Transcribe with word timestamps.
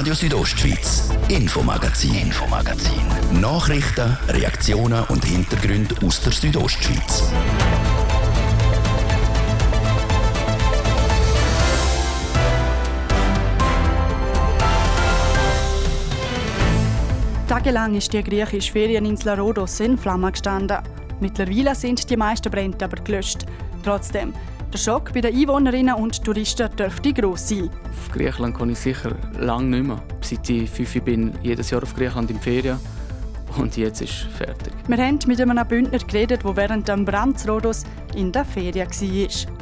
Radio 0.00 0.14
Südostschweiz, 0.14 1.10
Infomagazin, 1.28 2.14
Infomagazin. 2.14 3.02
Nachrichten, 3.38 4.16
Reaktionen 4.28 5.04
und 5.10 5.22
Hintergründe 5.26 5.94
aus 6.02 6.22
der 6.22 6.32
Südostschweiz. 6.32 7.30
Tagelang 17.46 17.94
ist 17.94 18.10
die 18.10 18.24
griechische 18.24 18.72
Ferieninsel 18.72 19.38
Rhodos 19.38 19.80
in 19.80 19.98
Flammen 19.98 20.32
gestanden. 20.32 20.78
Mittlerweile 21.20 21.74
sind 21.74 22.08
die 22.08 22.16
meisten 22.16 22.50
Brände 22.50 22.86
aber 22.86 23.02
gelöscht. 23.02 23.44
Trotzdem, 23.82 24.32
der 24.72 24.78
Schock 24.78 25.12
bei 25.12 25.20
den 25.20 25.34
Einwohnerinnen 25.34 25.94
und 25.96 26.24
Touristen 26.24 26.68
dürfte 26.76 27.12
gross 27.12 27.48
sein. 27.48 27.70
Auf 27.90 28.12
Griechenland 28.12 28.56
kann 28.56 28.70
ich 28.70 28.78
sicher 28.78 29.16
lange 29.38 29.76
nicht 29.76 29.86
mehr. 29.86 30.02
Seit 30.20 30.48
ich 30.48 30.70
fünf 30.70 31.02
bin, 31.02 31.32
jedes 31.42 31.70
Jahr 31.70 31.82
auf 31.82 31.94
Griechenland 31.94 32.30
in 32.30 32.40
Ferien. 32.40 32.78
Und 33.56 33.76
jetzt 33.76 34.00
ist 34.00 34.10
es 34.10 34.36
fertig. 34.36 34.72
Wir 34.86 34.96
haben 34.98 35.18
mit 35.26 35.40
einem 35.40 35.66
Bündner 35.66 35.98
geredet, 35.98 36.44
der 36.44 36.56
während 36.56 36.88
dem 36.88 37.04
Brand 37.04 37.48
Rhodos 37.48 37.84
in 38.14 38.30
der 38.30 38.44
Ferien 38.44 38.88
war. 38.88 39.52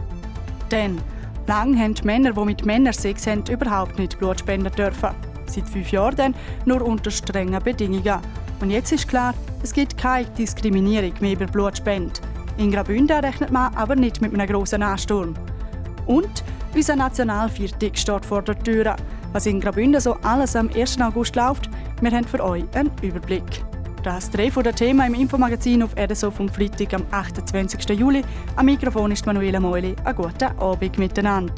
Denn 0.70 1.00
lange 1.46 1.78
haben 1.78 1.94
die 1.94 2.04
Männer, 2.04 2.32
die 2.32 2.44
mit 2.44 2.66
Männern 2.66 2.92
Sex 2.92 3.26
haben, 3.26 3.44
überhaupt 3.50 3.98
nicht 3.98 4.18
Blut 4.18 4.40
spenden 4.40 4.72
dürfen. 4.72 5.10
Seit 5.46 5.68
fünf 5.68 5.90
Jahren 5.90 6.16
dann 6.16 6.34
nur 6.66 6.82
unter 6.82 7.10
strengen 7.10 7.62
Bedingungen. 7.62 8.18
Und 8.60 8.70
jetzt 8.70 8.92
ist 8.92 9.08
klar, 9.08 9.32
es 9.62 9.72
gibt 9.72 9.96
keine 9.96 10.26
Diskriminierung 10.30 11.14
mehr 11.20 11.32
über 11.32 11.46
Blutspende. 11.46 12.20
In 12.58 12.72
Graubünden 12.72 13.24
rechnet 13.24 13.52
man 13.52 13.72
aber 13.76 13.94
nicht 13.94 14.20
mit 14.20 14.34
einem 14.34 14.48
grossen 14.48 14.82
Ansturm. 14.82 15.34
Und 16.06 16.42
unser 16.74 16.96
Nationalviertag 16.96 17.96
steht 17.96 18.26
vor 18.26 18.42
der 18.42 18.58
Tür. 18.58 18.96
Was 19.32 19.46
in 19.46 19.60
Graubünden 19.60 20.00
so 20.00 20.14
alles 20.22 20.56
am 20.56 20.68
1. 20.74 21.00
August 21.00 21.36
läuft, 21.36 21.70
wir 22.00 22.10
haben 22.10 22.24
für 22.24 22.42
euch 22.42 22.64
einen 22.74 22.90
Überblick. 23.00 23.62
Das 24.02 24.28
drei 24.28 24.50
von 24.50 24.64
der 24.64 24.74
Thema 24.74 25.06
im 25.06 25.14
Infomagazin 25.14 25.84
auf 25.84 25.94
RSO 25.96 26.32
vom 26.32 26.48
Freitag 26.48 26.94
am 26.94 27.06
28. 27.12 27.90
Juli. 27.90 28.22
Am 28.56 28.66
Mikrofon 28.66 29.12
ist 29.12 29.24
Manuela 29.24 29.60
Meuli. 29.60 29.94
Einen 30.04 30.16
guten 30.16 30.58
Abend 30.58 30.98
miteinander. 30.98 31.54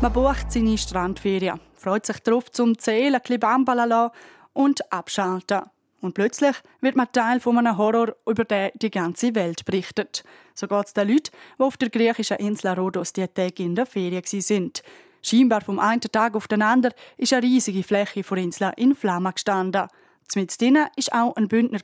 Man 0.00 0.12
bucht 0.12 0.50
seine 0.50 0.78
Strandferien, 0.78 1.58
freut 1.74 2.06
sich 2.06 2.20
darauf 2.20 2.50
zum 2.52 2.78
Zählen, 2.78 3.16
ein 3.16 3.20
bisschen 3.20 3.40
Bambala 3.40 4.12
und 4.58 4.92
abschalten. 4.92 5.62
Und 6.00 6.14
plötzlich 6.14 6.56
wird 6.80 6.96
man 6.96 7.10
Teil 7.12 7.38
von 7.38 7.58
einem 7.58 7.78
Horror, 7.78 8.16
über 8.26 8.44
den 8.44 8.70
die 8.74 8.90
ganze 8.90 9.34
Welt 9.36 9.64
berichtet. 9.64 10.24
So 10.52 10.66
geht 10.66 10.86
es 10.86 10.92
den 10.92 11.08
Leuten, 11.08 11.30
die 11.58 11.62
auf 11.62 11.76
der 11.76 11.90
griechischen 11.90 12.38
Insel 12.38 12.72
Rhodos 12.72 13.12
die 13.12 13.26
Tage 13.28 13.62
in 13.62 13.76
der 13.76 13.86
Ferien 13.86 14.24
sind. 14.24 14.82
Scheinbar 15.22 15.60
vom 15.60 15.78
einen 15.78 16.00
Tag 16.00 16.34
auf 16.34 16.48
den 16.48 16.62
anderen 16.62 16.94
ist 17.16 17.32
eine 17.32 17.42
riesige 17.42 17.84
Fläche 17.84 18.22
der 18.22 18.38
Insel 18.38 18.72
in 18.76 18.96
Flammen 18.96 19.32
gestanden. 19.32 19.86
Drinnen 20.34 20.86
war 21.12 21.24
auch 21.24 21.36
ein 21.36 21.46
Bündner. 21.46 21.80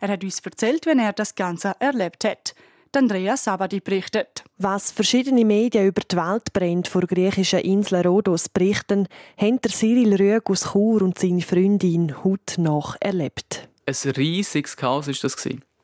Er 0.00 0.08
hat 0.08 0.24
uns 0.24 0.40
erzählt, 0.40 0.84
wie 0.84 0.98
er 0.98 1.12
das 1.14 1.34
Ganze 1.34 1.74
erlebt 1.78 2.24
hat. 2.24 2.54
Andrea 2.96 3.36
Sabadi 3.36 3.80
berichtet. 3.80 4.44
Was 4.58 4.90
verschiedene 4.90 5.44
Medien 5.44 5.86
über 5.86 6.02
die 6.02 6.16
Weltbrände 6.16 6.88
vor 6.88 7.02
griechischen 7.02 7.60
Insel 7.60 8.06
Rhodos 8.06 8.48
berichten, 8.48 9.08
haben 9.36 9.60
der 9.60 9.70
Cyril 9.70 10.14
Rüeg 10.14 10.48
aus 10.48 10.72
Chur 10.72 11.02
und 11.02 11.18
seine 11.18 11.42
Freundin 11.42 12.24
heute 12.24 12.60
noch 12.60 12.96
erlebt. 13.00 13.68
Ein 13.86 14.10
riesiges 14.12 14.76
Chaos 14.76 15.06
war 15.06 15.14
das. 15.20 15.36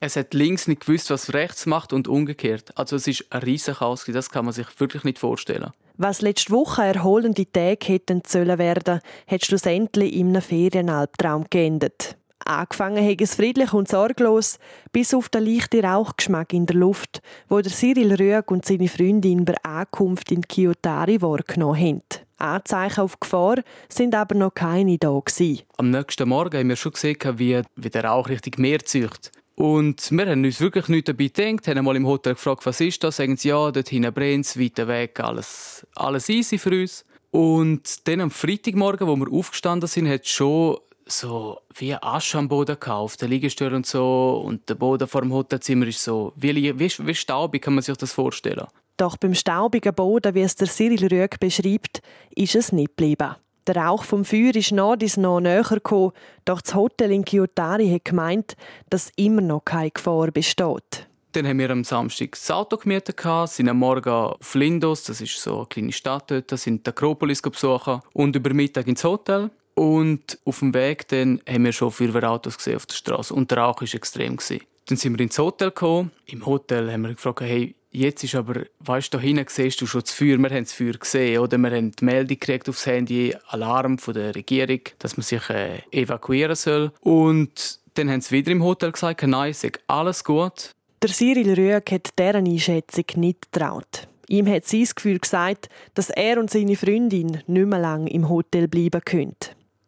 Es 0.02 0.17
hat 0.17 0.33
links 0.33 0.67
nicht 0.67 0.86
gewusst, 0.86 1.11
was 1.11 1.34
rechts 1.34 1.67
macht 1.67 1.92
und 1.92 2.08
umgekehrt. 2.08 2.77
Also 2.78 2.97
es 2.97 3.06
ist 3.06 3.27
ein 3.30 3.42
riesiges 3.42 3.78
Chaos, 3.78 4.05
das 4.06 4.30
kann 4.30 4.47
man 4.47 4.55
sich 4.55 4.67
wirklich 4.78 5.05
nicht 5.05 5.19
vorstellen. 5.19 5.72
Was 5.98 6.22
letzte 6.22 6.52
Woche 6.52 6.83
erholende 6.83 7.45
Tage 7.52 7.86
hätten 7.86 8.22
sollen 8.27 8.58
werden, 8.58 9.00
hat 9.27 9.45
schlussendlich 9.45 10.14
in 10.14 10.28
einem 10.28 10.41
Ferienalbtraum 10.41 11.45
geendet. 11.51 12.17
Angefangen 12.45 13.06
hat 13.06 13.20
es 13.20 13.34
friedlich 13.34 13.73
und 13.73 13.89
sorglos, 13.89 14.58
bis 14.92 15.14
auf 15.14 15.28
den 15.28 15.45
leichten 15.45 15.84
Rauchgeschmack 15.84 16.52
in 16.52 16.67
der 16.67 16.77
Luft, 16.77 17.20
wo 17.48 17.61
der 17.61 17.70
Cyril 17.70 18.14
Rüeg 18.14 18.51
und 18.51 18.64
seine 18.64 18.89
Freundin 18.89 19.45
bei 19.45 19.55
Ankunft 19.62 20.33
in 20.33 20.42
Kiotari 20.42 21.20
wahrgenommen 21.20 21.78
haben. 21.78 22.02
Anzeichen 22.39 23.01
auf 23.02 23.20
Gefahr 23.20 23.56
sind 23.89 24.14
aber 24.14 24.34
noch 24.34 24.55
keine 24.55 24.98
da 24.98 25.20
gewesen. 25.24 25.61
Am 25.77 25.90
nächsten 25.90 26.28
Morgen 26.28 26.58
haben 26.58 26.68
wir 26.68 26.77
schon 26.77 26.92
gesehen, 26.92 27.18
wie, 27.36 27.61
wie 27.77 27.90
der 27.90 28.05
Rauch 28.05 28.28
richtig 28.28 28.58
Meer 28.58 28.80
zieht. 28.80 29.30
Und 29.55 30.11
wir 30.11 30.27
haben 30.27 30.42
uns 30.42 30.58
wirklich 30.61 30.89
nichts 30.89 31.08
dabei 31.08 31.28
gedacht, 31.28 31.68
haben 31.68 31.84
mal 31.84 31.95
im 31.95 32.07
Hotel 32.07 32.33
gefragt, 32.33 32.64
was 32.64 32.80
ist 32.80 33.05
das? 33.05 33.17
Sagen 33.17 33.36
sie, 33.36 33.48
ja, 33.48 33.70
dort 33.70 33.90
hinten 33.90 34.12
brennt 34.14 34.46
es, 34.46 34.58
weiter 34.58 34.89
weg, 34.89 35.20
alles, 35.20 35.86
alles 35.95 36.30
easy 36.30 36.57
für 36.57 36.70
uns. 36.70 37.05
Und 37.30 38.08
dann 38.08 38.22
am 38.22 38.30
Freitagmorgen, 38.30 39.07
wo 39.07 39.17
wir 39.17 39.30
aufgestanden 39.30 39.86
sind, 39.86 40.08
hat 40.08 40.27
schon 40.27 40.78
so 41.10 41.58
wie 41.74 41.94
Asche 41.94 42.38
am 42.38 42.48
Boden 42.48 42.76
auf 42.86 43.16
der 43.16 43.28
Liegestühle 43.28 43.76
und 43.76 43.86
so. 43.86 44.42
Und 44.44 44.68
der 44.68 44.74
Boden 44.74 45.06
vor 45.06 45.22
dem 45.22 45.32
Hotelzimmer 45.32 45.86
ist 45.86 46.02
so, 46.02 46.32
wie, 46.36 46.54
wie, 46.78 46.92
wie 46.98 47.14
staubig 47.14 47.62
kann 47.62 47.74
man 47.74 47.82
sich 47.82 47.96
das 47.96 48.12
vorstellen. 48.12 48.66
Doch 48.96 49.16
beim 49.16 49.34
staubigen 49.34 49.94
Boden, 49.94 50.34
wie 50.34 50.42
es 50.42 50.56
der 50.56 50.68
Cyril 50.68 51.06
Rüeg 51.06 51.40
beschreibt, 51.40 52.02
ist 52.34 52.54
es 52.54 52.72
nicht 52.72 52.96
geblieben. 52.96 53.34
Der 53.66 53.76
Rauch 53.76 54.04
vom 54.04 54.24
Feuer 54.24 54.54
ist 54.54 54.72
noch 54.72 54.96
bis 54.96 55.16
noch 55.16 55.40
näher 55.40 55.62
gekommen, 55.62 56.12
doch 56.44 56.60
das 56.60 56.74
Hotel 56.74 57.12
in 57.12 57.24
Kyotari 57.24 57.88
hat 57.90 58.04
gemeint, 58.04 58.56
dass 58.88 59.12
immer 59.16 59.42
noch 59.42 59.64
keine 59.64 59.90
Gefahr 59.90 60.30
besteht. 60.30 61.06
Dann 61.32 61.46
haben 61.46 61.58
wir 61.60 61.70
am 61.70 61.84
Samstag 61.84 62.32
das 62.32 62.50
Auto 62.50 62.77
gemietet, 62.77 63.20
sind 63.46 63.68
am 63.68 63.78
Morgen 63.78 64.08
auf 64.08 64.54
Lindos, 64.54 65.04
das 65.04 65.20
ist 65.20 65.40
so 65.40 65.58
eine 65.58 65.66
kleine 65.66 65.92
Stadt 65.92 66.30
dort, 66.30 66.50
sind 66.58 66.84
die 66.84 66.90
Akropolis 66.90 67.40
besuchen 67.40 68.00
und 68.12 68.34
über 68.34 68.52
Mittag 68.52 68.88
ins 68.88 69.04
Hotel. 69.04 69.50
Und 69.75 70.39
auf 70.45 70.58
dem 70.58 70.75
Weg 70.75 71.08
dann 71.08 71.41
haben 71.48 71.64
wir 71.64 71.73
schon 71.73 71.91
Feuerwehrautos 71.91 72.58
gesehen 72.58 72.77
auf 72.77 72.86
der 72.86 72.95
Straße 72.95 73.35
und 73.35 73.51
der 73.51 73.58
Rauch 73.58 73.81
war 73.81 73.95
extrem. 73.95 74.39
Dann 74.86 74.97
sind 74.97 75.19
wir 75.19 75.25
ins 75.25 75.39
Hotel 75.39 75.69
gekommen. 75.69 76.11
Im 76.27 76.45
Hotel 76.45 76.92
haben 76.92 77.03
wir 77.03 77.14
gefragt, 77.14 77.41
hey, 77.42 77.75
jetzt 77.91 78.25
ist 78.25 78.35
aber, 78.35 78.63
weißt 78.81 79.13
du, 79.13 79.19
da 79.19 79.23
hinten 79.23 79.47
siehst 79.48 79.81
du 79.81 79.86
schon 79.86 80.03
das 80.03 80.13
Feuer, 80.13 80.39
wir 80.39 80.51
haben 80.51 80.64
das 80.64 80.73
Feuer 80.73 80.92
gesehen, 80.92 81.41
oder 81.41 81.58
wir 81.58 81.70
haben 81.70 81.92
die 81.92 82.05
Meldung 82.05 82.39
gekriegt 82.39 82.69
aufs 82.69 82.86
Handy, 82.86 83.35
Alarm 83.48 83.98
von 83.98 84.14
der 84.14 84.35
Regierung, 84.35 84.81
dass 84.98 85.17
man 85.17 85.25
sich 85.25 85.48
äh, 85.51 85.83
evakuieren 85.91 86.57
soll. 86.57 86.92
Und 87.01 87.79
dann 87.95 88.11
haben 88.11 88.20
sie 88.20 88.33
wieder 88.33 88.52
im 88.52 88.63
Hotel 88.63 88.92
gesagt, 88.92 89.23
nein, 89.23 89.51
es 89.51 89.67
alles 89.87 90.25
gut. 90.25 90.73
Der 91.02 91.11
Cyril 91.11 91.55
Rüeg 91.55 91.91
hat 91.92 92.11
deren 92.19 92.47
Einschätzung 92.47 93.05
nicht 93.17 93.52
getraut. 93.52 94.07
Ihm 94.29 94.47
hat 94.47 94.67
sein 94.67 94.87
Gefühl 94.95 95.19
gesagt, 95.19 95.69
dass 95.95 96.11
er 96.11 96.39
und 96.39 96.51
seine 96.51 96.77
Freundin 96.77 97.42
nicht 97.47 97.67
mehr 97.67 97.79
lange 97.79 98.11
im 98.11 98.29
Hotel 98.29 98.69
bleiben 98.69 99.01
können. 99.05 99.35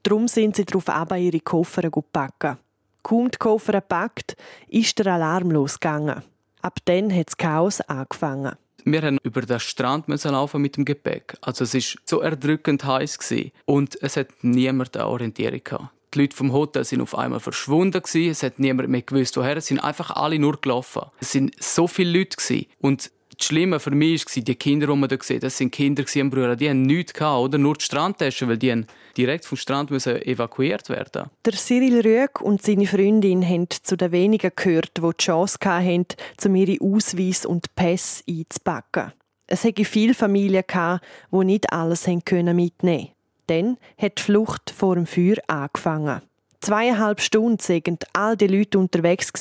Darum 0.02 0.26
sind 0.26 0.56
sie 0.56 0.64
darauf 0.64 0.88
ab, 0.88 1.16
ihre 1.16 1.40
Koffer 1.40 1.88
packen. 1.90 2.58
Kaum 3.02 3.30
die 3.30 3.38
Koffer 3.38 3.72
gepackt, 3.72 4.36
ist 4.68 4.98
der 4.98 5.14
Alarm 5.14 5.50
losgegangen. 5.50 6.22
Ab 6.60 6.78
dann 6.84 7.14
hat 7.14 7.28
das 7.28 7.36
Chaos 7.36 7.80
angefangen. 7.80 8.56
Wir 8.84 9.02
haben 9.02 9.18
über 9.22 9.42
den 9.42 9.60
Strand 9.60 10.08
laufen 10.08 10.60
mit 10.60 10.76
dem 10.76 10.84
Gepäck. 10.84 11.36
Also 11.40 11.64
es 11.64 11.74
war 11.74 12.00
so 12.04 12.20
erdrückend 12.20 12.84
heiß 12.84 13.18
und 13.64 14.00
es 14.02 14.16
hat 14.16 14.28
niemand 14.42 14.96
eine 14.96 15.06
Orientierung. 15.06 15.88
Die 16.14 16.18
Leute 16.18 16.36
vom 16.36 16.52
Hotel 16.52 16.84
sind 16.84 17.00
auf 17.00 17.16
einmal 17.16 17.40
verschwunden 17.40 18.02
Es 18.04 18.42
hat 18.42 18.58
niemand 18.58 18.88
mehr 18.88 19.02
gewusst, 19.02 19.36
woher. 19.36 19.56
Es 19.56 19.66
sind 19.66 19.78
einfach 19.78 20.10
alle 20.10 20.38
nur 20.38 20.60
gelaufen. 20.60 21.02
Es 21.20 21.32
sind 21.32 21.54
so 21.62 21.86
viele 21.86 22.18
Leute 22.18 22.66
und 22.80 23.10
das 23.42 23.48
Schlimme 23.48 23.80
für 23.80 23.90
mich 23.90 24.24
war, 24.24 24.42
die 24.42 24.54
Kinder, 24.54 24.86
die 24.86 24.94
man 24.94 25.08
da 25.08 25.16
sieht, 25.20 25.42
das 25.42 25.56
sind 25.56 25.72
Kinder 25.72 26.04
am 26.20 26.30
Brüder, 26.30 26.54
die 26.54 26.70
haben 26.70 26.82
nichts 26.82 27.12
gehabt, 27.12 27.40
oder? 27.40 27.58
Nur 27.58 27.74
die 27.74 27.84
Strandtaschen, 27.84 28.48
weil 28.48 28.56
die 28.56 28.84
direkt 29.16 29.44
vom 29.44 29.58
Strand 29.58 29.90
müssen 29.90 30.22
evakuiert 30.22 30.88
werden 30.88 31.28
Der 31.44 31.54
Cyril 31.54 32.00
Rüeg 32.02 32.40
und 32.40 32.62
seine 32.62 32.86
Freundin 32.86 33.44
haben 33.44 33.66
zu 33.68 33.96
den 33.96 34.12
wenigen 34.12 34.52
gehört, 34.54 34.92
die 34.96 35.02
die 35.02 35.24
Chance 35.24 35.58
hatten, 35.60 36.06
um 36.44 36.54
ihre 36.54 36.80
Ausweis 36.84 37.44
und 37.44 37.74
Pässe 37.74 38.22
einzupacken. 38.28 39.12
Es 39.48 39.64
hatte 39.64 39.84
viele 39.84 40.14
Familien, 40.14 40.62
die 40.68 41.44
nicht 41.44 41.72
alles 41.72 42.06
mitnehmen 42.06 42.70
konnten. 42.80 43.08
Dann 43.48 43.76
hat 43.98 44.18
die 44.18 44.22
Flucht 44.22 44.70
vor 44.70 44.94
dem 44.94 45.06
Feuer 45.06 45.38
angefangen. 45.48 46.22
Zweieinhalb 46.60 47.20
Stunden 47.20 47.58
sind 47.58 48.04
all 48.12 48.36
die 48.36 48.46
Leute 48.46 48.78
unterwegs 48.78 49.32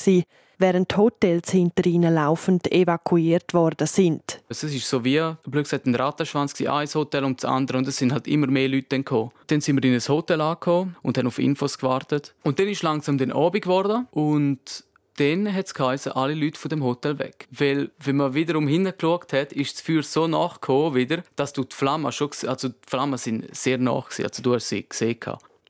während 0.58 0.96
Hotels 0.96 1.50
hinter 1.50 1.86
ihnen 1.86 2.14
laufend 2.14 2.70
evakuiert 2.70 3.54
worden 3.54 3.86
sind. 3.86 4.40
Es 4.48 4.62
ist 4.62 4.88
so 4.88 5.04
wie, 5.04 5.20
blöd 5.44 5.64
gesagt, 5.64 5.86
ein 5.86 5.94
Rattenschwanz, 5.94 6.60
ein 6.60 6.88
Hotel 6.94 7.24
um 7.24 7.36
das 7.36 7.44
andere 7.44 7.78
und 7.78 7.88
es 7.88 7.96
sind 7.96 8.12
halt 8.12 8.26
immer 8.26 8.46
mehr 8.46 8.68
Leute 8.68 8.96
gekommen. 8.96 9.30
Dann 9.48 9.60
sind 9.60 9.82
wir 9.82 9.88
in 9.88 9.94
ein 9.94 10.08
Hotel 10.08 10.40
angekommen 10.40 10.96
und 11.02 11.18
haben 11.18 11.26
auf 11.26 11.38
Infos 11.38 11.78
gewartet. 11.78 12.34
Und 12.42 12.58
dann 12.58 12.68
ist 12.68 12.82
langsam 12.82 13.18
den 13.18 13.32
Abend 13.32 13.62
geworden 13.62 14.06
und 14.10 14.84
dann 15.16 15.52
hat 15.52 15.66
es 15.66 15.74
geheißen, 15.74 16.12
alle 16.12 16.34
Leute 16.34 16.58
von 16.58 16.68
dem 16.70 16.82
Hotel 16.82 17.18
weg. 17.18 17.46
Weil, 17.50 17.90
wenn 17.98 18.16
man 18.16 18.34
wiederum 18.34 18.66
hingeschaut 18.66 19.32
hat, 19.32 19.52
ist 19.52 19.74
das 19.74 19.80
Feuer 19.82 20.02
so 20.02 20.26
nachgekommen 20.26 20.94
wieder, 20.94 21.22
dass 21.36 21.52
du 21.52 21.64
die 21.64 21.74
Flammen 21.74 22.10
schon, 22.12 22.30
also 22.46 22.68
die 22.68 22.74
Flammen 22.86 23.18
sind 23.18 23.54
sehr 23.54 23.78
nach 23.78 24.06
also 24.06 24.42
du 24.42 24.54
hast 24.54 24.68
sie 24.68 24.88
gesehen. 24.88 25.18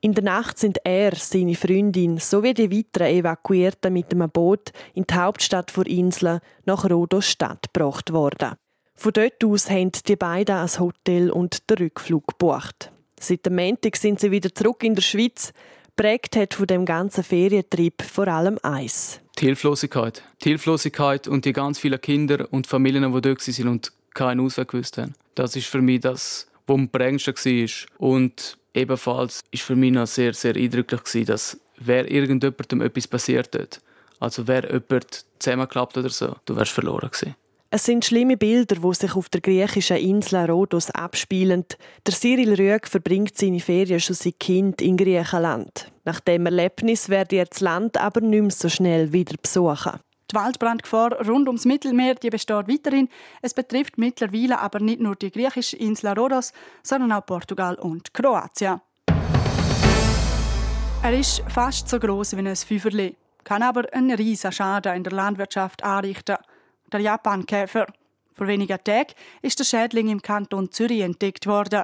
In 0.05 0.15
der 0.15 0.25
Nacht 0.25 0.59
sind 0.59 0.81
er, 0.83 1.15
seine 1.15 1.55
Freundin 1.55 2.19
sowie 2.19 2.55
die 2.55 2.73
weiteren 2.73 3.07
Evakuierten 3.07 3.93
mit 3.93 4.11
einem 4.11 4.29
Boot 4.29 4.73
in 4.95 5.05
die 5.05 5.15
Hauptstadt 5.15 5.77
der 5.77 5.87
Insel 5.87 6.41
nach 6.65 6.91
Rhodos 6.91 7.29
Stadt 7.29 7.73
gebracht 7.73 8.13
worden. 8.13 8.57
Von 8.97 9.13
dort 9.13 9.45
aus 9.45 9.71
haben 9.71 9.93
die 9.93 10.17
beiden 10.17 10.57
ein 10.57 10.79
Hotel 10.81 11.31
und 11.31 11.71
den 11.71 11.79
Rückflug 11.79 12.27
gebucht. 12.27 12.91
Seit 13.21 13.47
dem 13.47 13.55
Montag 13.55 13.95
sind 13.95 14.19
sie 14.19 14.33
wieder 14.33 14.53
zurück 14.53 14.83
in 14.83 14.97
der 14.97 15.03
Schweiz. 15.03 15.53
Prägt 15.95 16.35
hat 16.35 16.55
von 16.55 16.67
dem 16.67 16.85
ganzen 16.85 17.23
Ferientrip 17.23 18.03
vor 18.03 18.27
allem 18.27 18.59
eins. 18.65 19.21
Die 19.39 19.45
Hilflosigkeit. 19.45 20.25
Die 20.43 20.49
Hilflosigkeit 20.49 21.29
und 21.29 21.45
die 21.45 21.53
ganz 21.53 21.79
vielen 21.79 22.01
Kinder 22.01 22.49
und 22.51 22.67
Familien, 22.67 23.05
die 23.13 23.21
dort 23.21 23.47
waren 23.47 23.69
und 23.69 23.93
keinen 24.15 24.41
Ausweg 24.41 24.67
gewusst 24.67 24.99
haben. 24.99 25.15
Das 25.37 25.55
ist 25.55 25.69
für 25.69 25.81
mich 25.81 26.01
das, 26.01 26.49
was 26.67 26.75
am 26.75 26.89
prägendsten 26.89 27.37
war. 27.37 27.69
Und 27.99 28.59
ebenfalls 28.75 29.43
ist 29.51 29.63
für 29.63 29.77
mich 29.77 29.93
noch 29.93 30.07
sehr, 30.07 30.35
sehr 30.35 30.57
eindrücklich, 30.57 31.27
dass 31.27 31.59
wer 31.79 32.11
irgendjemandem 32.11 32.83
etwas 32.83 33.09
passiert 33.09 33.55
dort, 33.55 33.81
also 34.21 34.47
wer 34.47 34.65
jemand 34.71 35.25
zusammenklappt 35.39 35.97
oder 35.97 36.11
so, 36.11 36.37
du 36.45 36.57
wärst 36.57 36.73
verloren 36.73 37.11
gewesen. 37.11 37.35
Es 37.75 37.87
sind 37.87 38.05
schlimme 38.05 38.37
Bilder, 38.37 38.77
die 38.77 38.95
sich 38.95 39.17
auf 39.17 39.31
der 39.31 39.41
griechischen 39.41 39.97
Insel 39.97 40.51
Rhodos 40.51 40.91
abspielen. 40.91 41.65
Der 42.07 42.13
Cyril 42.13 42.53
Rüegg 42.53 42.87
verbringt 42.87 43.39
seine 43.39 43.61
Ferien 43.61 43.99
schon 43.99 44.15
seit 44.15 44.39
Kind 44.39 44.83
in 44.83 44.99
Griechenland. 44.99 45.91
Nach 46.05 46.21
dem 46.21 46.45
Erlebnis 46.45 47.09
werde 47.09 47.37
er 47.37 47.47
das 47.47 47.61
Land 47.61 47.97
aber 47.97 48.21
nicht 48.21 48.43
mehr 48.43 48.51
so 48.51 48.69
schnell 48.69 49.15
wieder 49.15 49.37
besuchen. 49.41 49.99
Die 50.33 50.37
Waldbrandgefahr 50.37 51.27
rund 51.29 51.47
ums 51.47 51.67
Mittelmeer 51.67 52.15
die 52.15 52.31
besteht 52.31 52.67
weiterhin. 52.67 53.11
Es 53.43 53.53
betrifft 53.53 53.99
mittlerweile 53.99 54.61
aber 54.61 54.81
nicht 54.81 55.01
nur 55.01 55.15
die 55.15 55.31
griechische 55.31 55.77
Insel 55.77 56.19
Rhodos, 56.19 56.55
sondern 56.83 57.13
auch 57.13 57.27
Portugal 57.27 57.75
und 57.75 58.15
Kroatien. 58.15 58.81
Er 61.03 61.19
ist 61.19 61.43
fast 61.49 61.89
so 61.89 61.99
groß 61.99 62.37
wie 62.37 62.49
ein 62.49 62.57
Fünferli, 62.57 63.15
kann 63.45 63.63
aber 63.63 63.93
einen 63.93 64.13
riesen 64.13 64.53
Schaden 64.53 64.97
in 64.97 65.05
der 65.05 65.13
Landwirtschaft 65.13 65.85
anrichten. 65.85 66.37
Der 66.91 67.01
Japankäfer. 67.01 67.87
Vor 68.35 68.47
wenigen 68.47 68.79
Tagen 68.83 69.13
ist 69.43 69.59
der 69.59 69.65
Schädling 69.65 70.09
im 70.09 70.23
Kanton 70.23 70.73
Zürich 70.73 71.03
entdeckt 71.03 71.47
worden. 71.47 71.83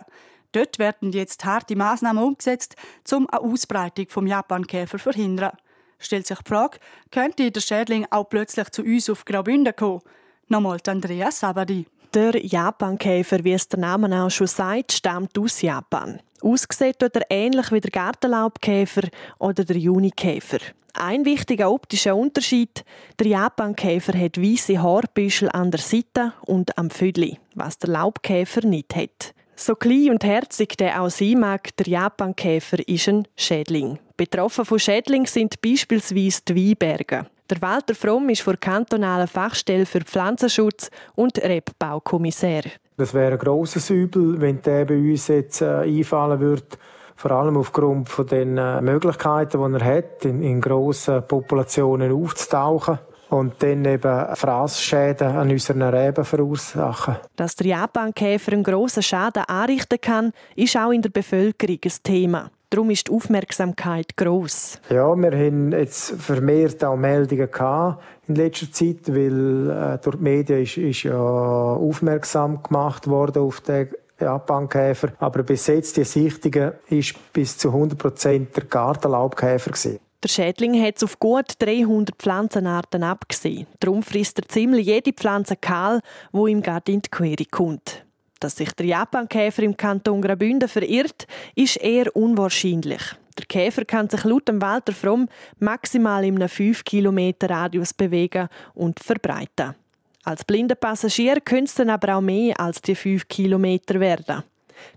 Dort 0.52 0.78
werden 0.78 1.12
jetzt 1.12 1.44
harte 1.44 1.76
Maßnahmen 1.76 2.22
umgesetzt, 2.22 2.76
um 3.12 3.28
eine 3.28 3.42
Ausbreitung 3.42 4.06
vom 4.08 4.26
Japankäfer 4.26 4.96
zu 4.96 5.02
verhindern 5.04 5.52
stellt 5.98 6.26
sich 6.26 6.38
die 6.38 6.48
Frage, 6.48 6.78
könnte 7.10 7.50
der 7.50 7.60
Schädling 7.60 8.06
auch 8.10 8.28
plötzlich 8.28 8.68
zu 8.70 8.82
uns 8.82 9.10
auf 9.10 9.24
Graubünden 9.24 9.74
kommen? 9.74 10.00
Nochmal 10.48 10.78
Andreas 10.86 11.40
Sabadi. 11.40 11.86
Der 12.14 12.44
Japankäfer, 12.44 13.44
wie 13.44 13.52
es 13.52 13.68
der 13.68 13.80
Name 13.80 14.22
auch 14.22 14.30
schon 14.30 14.46
sagt, 14.46 14.92
stammt 14.92 15.38
aus 15.38 15.60
Japan. 15.60 16.20
Ausgesehen 16.40 16.94
tut 16.98 17.16
er 17.16 17.26
ähnlich 17.28 17.70
wie 17.70 17.80
der 17.80 17.90
Gartenlaubkäfer 17.90 19.08
oder 19.38 19.64
der 19.64 19.76
Junikäfer. 19.76 20.58
Ein 20.94 21.24
wichtiger 21.24 21.70
optischer 21.70 22.16
Unterschied: 22.16 22.84
der 23.18 23.26
Japankäfer 23.26 24.18
hat 24.18 24.40
weiße 24.40 24.82
Haarbüschel 24.82 25.50
an 25.50 25.70
der 25.70 25.80
Seite 25.80 26.32
und 26.46 26.78
am 26.78 26.90
Füdli, 26.90 27.38
was 27.54 27.78
der 27.78 27.90
Laubkäfer 27.90 28.66
nicht 28.66 28.96
hat. 28.96 29.34
So 29.60 29.74
klein 29.74 30.10
und 30.10 30.22
herzig 30.22 30.76
der 30.76 31.02
auch 31.02 31.10
sein 31.10 31.40
mag, 31.40 31.76
der 31.78 31.88
Japankäfer 31.88 32.78
ist 32.88 33.08
ein 33.08 33.26
Schädling. 33.34 33.98
Betroffen 34.16 34.64
von 34.64 34.78
Schädlingen 34.78 35.26
sind 35.26 35.60
beispielsweise 35.60 36.42
die 36.46 36.54
Weinberge. 36.54 37.26
Der 37.50 37.60
Walter 37.60 37.96
Fromm 37.96 38.28
ist 38.28 38.42
vor 38.42 38.56
kantonalen 38.56 39.26
Fachstelle 39.26 39.84
für 39.84 40.02
Pflanzenschutz 40.02 40.92
und 41.16 41.38
Rebbaukommissär. 41.42 42.62
Das 42.98 43.12
wäre 43.12 43.32
ein 43.32 43.38
grosses 43.40 43.90
Übel, 43.90 44.40
wenn 44.40 44.62
der 44.62 44.84
bei 44.84 44.94
uns 44.94 45.26
jetzt 45.26 45.60
äh, 45.60 45.78
einfallen 45.78 46.38
würde. 46.38 46.78
Vor 47.16 47.32
allem 47.32 47.56
aufgrund 47.56 48.08
von 48.08 48.28
den 48.28 48.58
äh, 48.58 48.80
Möglichkeiten, 48.80 49.58
die 49.58 49.80
er 49.80 49.96
hat, 49.96 50.24
in, 50.24 50.40
in 50.40 50.60
grossen 50.60 51.26
Populationen 51.26 52.12
aufzutauchen 52.12 53.00
und 53.30 53.62
dann 53.62 53.84
eben 53.84 54.36
Fraßschäden 54.36 55.28
an 55.28 55.50
unseren 55.50 55.82
Reben 55.82 56.24
verursachen. 56.24 57.16
Dass 57.36 57.56
der 57.56 57.68
Japankäfer 57.68 58.52
einen 58.52 58.62
grossen 58.62 59.02
Schaden 59.02 59.44
anrichten 59.44 60.00
kann, 60.00 60.32
ist 60.56 60.76
auch 60.76 60.90
in 60.90 61.02
der 61.02 61.10
Bevölkerung 61.10 61.78
ein 61.84 61.92
Thema. 62.02 62.50
Darum 62.70 62.90
ist 62.90 63.08
die 63.08 63.12
Aufmerksamkeit 63.12 64.14
gross. 64.16 64.78
Ja, 64.90 65.16
wir 65.16 65.32
haben 65.32 65.72
jetzt 65.72 66.20
vermehrt 66.20 66.84
auch 66.84 66.96
Meldungen 66.96 67.50
gehabt 67.50 68.02
in 68.26 68.34
letzter 68.34 68.70
Zeit, 68.70 69.08
weil 69.08 69.70
äh, 69.70 69.98
durch 70.04 70.16
die 70.16 70.22
Medien 70.22 70.62
ist, 70.62 70.76
ist 70.76 71.04
ja 71.04 71.18
aufmerksam 71.18 72.62
gemacht 72.62 73.06
worden 73.06 73.42
auf 73.42 73.62
den 73.62 73.88
Japankäfer. 74.20 75.12
Aber 75.18 75.44
bis 75.44 75.66
jetzt 75.66 75.96
die 75.96 76.04
Sichtungen 76.04 76.72
ist 76.88 77.14
bis 77.32 77.56
zu 77.56 77.68
100 77.68 77.98
Prozent 77.98 78.54
der 78.54 78.64
Gartenlaubkäfer 78.64 79.70
gewesen. 79.70 79.98
Der 80.24 80.28
Schädling 80.28 80.82
hat 80.82 80.96
es 80.96 81.04
auf 81.04 81.20
gut 81.20 81.52
300 81.60 82.16
Pflanzenarten 82.16 83.04
abgesehen. 83.04 83.68
Darum 83.78 84.02
frisst 84.02 84.40
er 84.40 84.48
ziemlich 84.48 84.86
jede 84.86 85.12
Pflanze 85.12 85.54
kahl, 85.54 86.00
wo 86.32 86.48
ihm 86.48 86.60
gerade 86.60 86.90
in 86.90 87.02
die 87.02 87.10
Quere 87.10 87.44
kommt. 87.44 88.04
Dass 88.40 88.56
sich 88.56 88.72
der 88.72 88.86
Japankäfer 88.86 89.62
im 89.62 89.76
Kanton 89.76 90.20
Graubünden 90.20 90.68
verirrt, 90.68 91.26
ist 91.54 91.76
eher 91.76 92.14
unwahrscheinlich. 92.16 93.02
Der 93.38 93.46
Käfer 93.46 93.84
kann 93.84 94.10
sich 94.10 94.24
laut 94.24 94.48
Walter 94.52 94.92
Fromm 94.92 95.28
maximal 95.60 96.24
in 96.24 96.34
einem 96.34 96.48
5 96.48 96.82
Kilometer 96.82 97.48
Radius 97.48 97.94
bewegen 97.94 98.48
und 98.74 98.98
verbreiten. 98.98 99.76
Als 100.24 100.44
blinder 100.44 100.74
Passagier 100.74 101.40
können 101.40 101.64
es 101.64 101.74
dann 101.74 101.90
aber 101.90 102.16
auch 102.16 102.20
mehr 102.20 102.58
als 102.58 102.82
die 102.82 102.96
5 102.96 103.28
Kilometer 103.28 104.00
werden. 104.00 104.42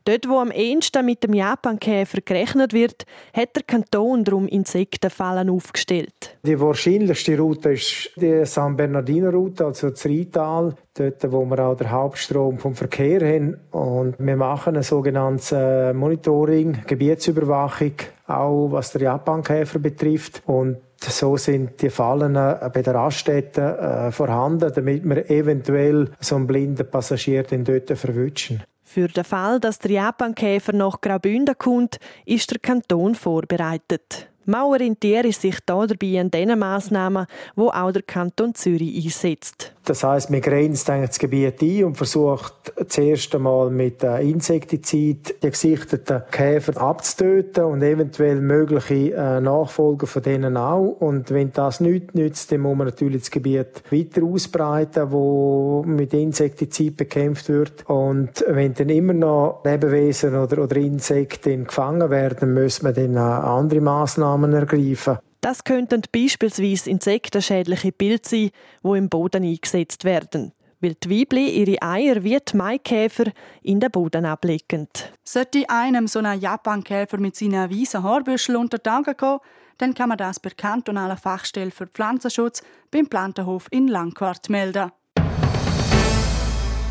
Dort, 0.06 0.28
wo 0.28 0.40
am 0.40 0.52
ehesten 0.52 1.06
mit 1.06 1.24
dem 1.24 1.34
Japankäfer 1.34 2.22
gerechnet 2.22 2.74
wird, 2.74 3.06
hat 3.34 3.56
der 3.56 3.64
Kanton 3.64 4.24
darum 4.24 4.48
Insektenfallen 4.48 5.50
aufgestellt. 5.50 6.38
Die 6.44 6.60
wahrscheinlichste 6.60 7.38
Route 7.38 7.74
ist 7.74 8.12
die 8.16 8.46
San 8.46 8.76
Bernardino-Route, 8.76 9.66
also 9.66 9.92
das 9.92 10.06
Rheintal, 10.06 10.76
dort, 10.94 11.32
wo 11.32 11.46
wir 11.46 11.60
auch 11.60 11.76
den 11.76 11.92
Hauptstrom 11.92 12.58
vom 12.58 12.76
Verkehr 12.76 13.22
haben. 13.22 13.58
Und 13.72 14.16
wir 14.18 14.36
machen 14.36 14.76
ein 14.76 14.84
sogenanntes 14.84 15.52
äh, 15.52 15.94
Monitoring, 15.94 16.80
Gebietsüberwachung, 16.88 17.94
auch 18.28 18.72
was 18.72 18.92
der 18.92 19.04
Japankäfer 19.04 19.80
betrifft. 19.80 20.42
Und 20.46 20.78
so 21.10 21.38
sind 21.38 21.82
die 21.82 21.90
Fallen 21.90 22.36
äh, 22.36 22.70
bei 22.74 22.82
der 22.82 22.96
Raststätte 22.96 23.62
äh, 23.62 24.12
vorhanden, 24.12 24.72
damit 24.74 25.04
wir 25.04 25.30
eventuell 25.30 26.10
so 26.20 26.36
einen 26.36 26.48
blinden 26.48 26.90
Passagier 26.90 27.44
dort 27.44 27.98
verwischen. 27.98 28.64
Für 28.94 29.08
den 29.08 29.24
Fall, 29.24 29.62
dass 29.62 29.80
der 29.80 29.92
Japankäfer 29.92 30.74
nach 30.74 31.00
Graubünden 31.00 31.58
kommt, 31.58 31.98
ist 32.26 32.52
der 32.52 32.60
Kanton 32.60 33.16
vorbereitet. 33.16 34.28
Man 34.44 34.64
orientiere 34.64 35.32
sich 35.32 35.60
hier 35.66 35.86
dabei 35.88 36.20
an 36.20 36.30
den 36.30 36.60
Massnahmen, 36.60 37.26
die 37.56 37.62
auch 37.62 37.92
der 37.94 38.02
Kanton 38.02 38.54
Zürich 38.54 39.06
einsetzt. 39.06 39.74
Das 39.84 40.04
heißt, 40.04 40.30
man 40.30 40.42
grenzt 40.42 40.88
das 40.90 41.18
Gebiet 41.18 41.62
ein 41.62 41.86
und 41.86 41.98
versucht 41.98 42.72
zuerst 42.88 43.34
einmal 43.34 43.72
mit 43.72 44.04
Insektizid 44.04 45.42
die 45.42 45.50
gesichteten 45.50 46.22
Käfer 46.30 46.80
abzutöten 46.80 47.64
und 47.64 47.82
eventuell 47.82 48.42
mögliche 48.42 49.16
äh, 49.16 49.42
Nachfolger 49.42 50.06
von 50.06 50.22
denen 50.22 50.56
auch. 50.56 50.98
Und 51.00 51.32
wenn 51.32 51.52
das 51.52 51.80
nicht 51.80 52.14
nützt, 52.14 52.52
dann 52.52 52.62
muss 52.62 52.78
man 52.78 52.88
natürlich 52.88 53.22
das 53.22 53.32
Gebiet 53.32 53.82
weiter 53.90 54.24
ausbreiten, 54.24 55.12
wo 55.12 55.84
mit 55.84 56.14
Insektizid 56.14 56.98
bekämpft 56.98 57.50
wird. 57.50 57.90
Und 57.90 58.46
wenn 58.48 58.76
dann 58.76 58.90
immer 58.90 59.14
noch 59.14 59.62
Lebewesen 59.66 60.36
oder, 60.36 60.62
oder 60.62 60.76
Insekten 60.78 61.66
gefangen 61.66 62.10
werden, 62.12 62.54
muss 62.54 62.84
man 62.84 62.94
dann 62.94 63.18
andere 63.18 63.82
Maßnahmen 63.82 64.54
ergreifen. 64.54 65.18
Das 65.42 65.64
könnten 65.64 66.04
beispielsweise 66.12 66.90
insektenschädliche 66.90 67.92
Pilze 67.92 68.30
sein, 68.30 68.52
die 68.84 68.98
im 68.98 69.10
Boden 69.10 69.44
eingesetzt 69.44 70.06
werden 70.06 70.54
weil 70.82 70.96
die 70.96 71.10
Weibli 71.10 71.50
ihre 71.50 71.82
Eier 71.82 72.24
wie 72.24 72.38
die 72.40 72.58
Maikäfer 72.58 73.26
in 73.62 73.80
den 73.80 73.92
Boden 73.92 74.26
ablegen. 74.26 74.88
Sollte 75.24 75.70
einem 75.70 76.08
so 76.08 76.20
ein 76.20 76.40
Japankäfer 76.40 77.18
mit 77.20 77.36
seinen 77.36 77.70
weißen 77.70 78.02
Haarbüscheln 78.04 78.58
unter 78.58 78.80
die 78.80 78.90
Augen 78.90 79.16
gehen, 79.16 79.38
dann 79.78 79.94
kann 79.94 80.10
man 80.10 80.18
das 80.18 80.40
per 80.40 80.52
kantonaler 80.52 81.18
Fachstelle 81.18 81.72
für 81.72 81.88
Pflanzenschutz 81.88 82.62
beim 82.90 83.08
Plantenhof 83.08 83.68
in 83.72 83.88
Langquart 83.88 84.50
melden. 84.50 84.92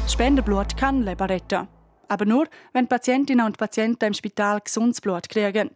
Spenderblut 0.08 0.76
kann 0.76 1.02
Leben 1.02 1.26
retten. 1.26 1.68
Aber 2.08 2.24
nur, 2.24 2.48
wenn 2.72 2.88
Patientinnen 2.88 3.46
und 3.46 3.58
Patienten 3.58 4.06
im 4.06 4.14
Spital 4.14 4.60
gesundes 4.60 5.00
Blut 5.00 5.28
kriegen. 5.28 5.70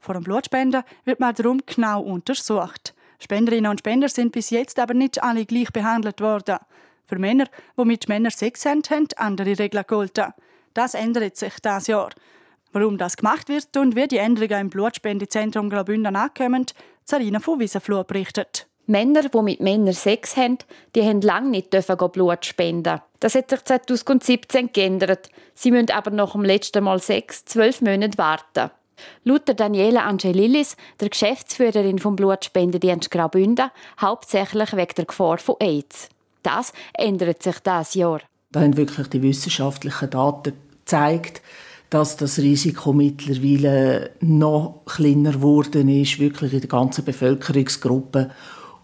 Vor 0.00 0.14
dem 0.14 0.24
Blutspenden 0.24 0.82
wird 1.04 1.20
man 1.20 1.34
darum 1.34 1.60
genau 1.66 2.02
untersucht. 2.02 2.94
Spenderinnen 3.18 3.70
und 3.70 3.80
Spender 3.80 4.08
sind 4.08 4.32
bis 4.32 4.50
jetzt 4.50 4.78
aber 4.78 4.94
nicht 4.94 5.22
alle 5.22 5.44
gleich 5.44 5.70
behandelt 5.72 6.20
worden. 6.20 6.56
Für 7.04 7.18
Männer, 7.18 7.46
die 7.76 7.84
mit 7.84 8.08
Männern 8.08 8.30
Sex 8.30 8.64
haben, 8.64 8.82
haben 8.88 9.08
andere 9.16 9.58
Regeln 9.58 9.84
gelten. 9.86 10.32
Das 10.74 10.94
ändert 10.94 11.36
sich 11.36 11.54
das 11.60 11.86
Jahr. 11.86 12.10
Warum 12.72 12.96
das 12.96 13.16
gemacht 13.16 13.48
wird 13.48 13.76
und 13.76 13.94
wie 13.94 14.08
die 14.08 14.18
Änderungen 14.18 14.60
im 14.60 14.70
Blutspendezentrum 14.70 15.68
Graubünden 15.68 16.16
ankommen, 16.16 16.66
Zarina 17.04 17.40
von 17.40 17.58
Wiesenflur 17.58 18.04
berichtet. 18.04 18.68
Männer, 18.86 19.28
die 19.28 19.42
mit 19.42 19.60
Männern 19.60 19.92
Sex 19.92 20.36
haben, 20.36 20.58
die 20.94 21.02
haben 21.02 21.20
lange 21.20 21.50
nicht 21.50 21.70
Blut 22.12 22.44
spenden. 22.44 23.00
Das 23.18 23.34
hat 23.34 23.50
sich 23.50 23.62
2017 23.64 24.72
geändert. 24.72 25.28
Sie 25.54 25.70
müssen 25.70 25.90
aber 25.90 26.10
nach 26.10 26.32
dem 26.32 26.44
letzten 26.44 26.84
Mal 26.84 27.00
Sex 27.00 27.44
zwölf 27.44 27.82
Monate 27.82 28.16
warten. 28.18 28.70
Laut 29.24 29.42
Daniela 29.46 30.04
Angelilis, 30.04 30.76
der 31.00 31.08
Geschäftsführerin 31.08 31.98
vom 31.98 32.16
Blutspendedienst 32.16 33.10
Graubünden, 33.10 33.70
hauptsächlich 34.00 34.72
wegen 34.74 34.94
der 34.96 35.04
Gefahr 35.04 35.38
von 35.38 35.56
AIDS. 35.60 36.08
Das 36.42 36.72
ändert 36.94 37.42
sich 37.42 37.58
das 37.60 37.94
Jahr. 37.94 38.20
Da 38.52 38.60
haben 38.60 38.76
wirklich 38.76 39.08
die 39.08 39.22
wissenschaftlichen 39.22 40.10
Daten 40.10 40.54
gezeigt, 40.80 41.42
dass 41.90 42.16
das 42.16 42.38
Risiko 42.38 42.92
mittlerweile 42.92 44.10
noch 44.20 44.82
kleiner 44.86 45.32
geworden 45.32 45.88
ist, 45.88 46.18
wirklich 46.18 46.52
in 46.52 46.60
der 46.60 46.68
ganzen 46.68 47.04
Bevölkerungsgruppe. 47.04 48.30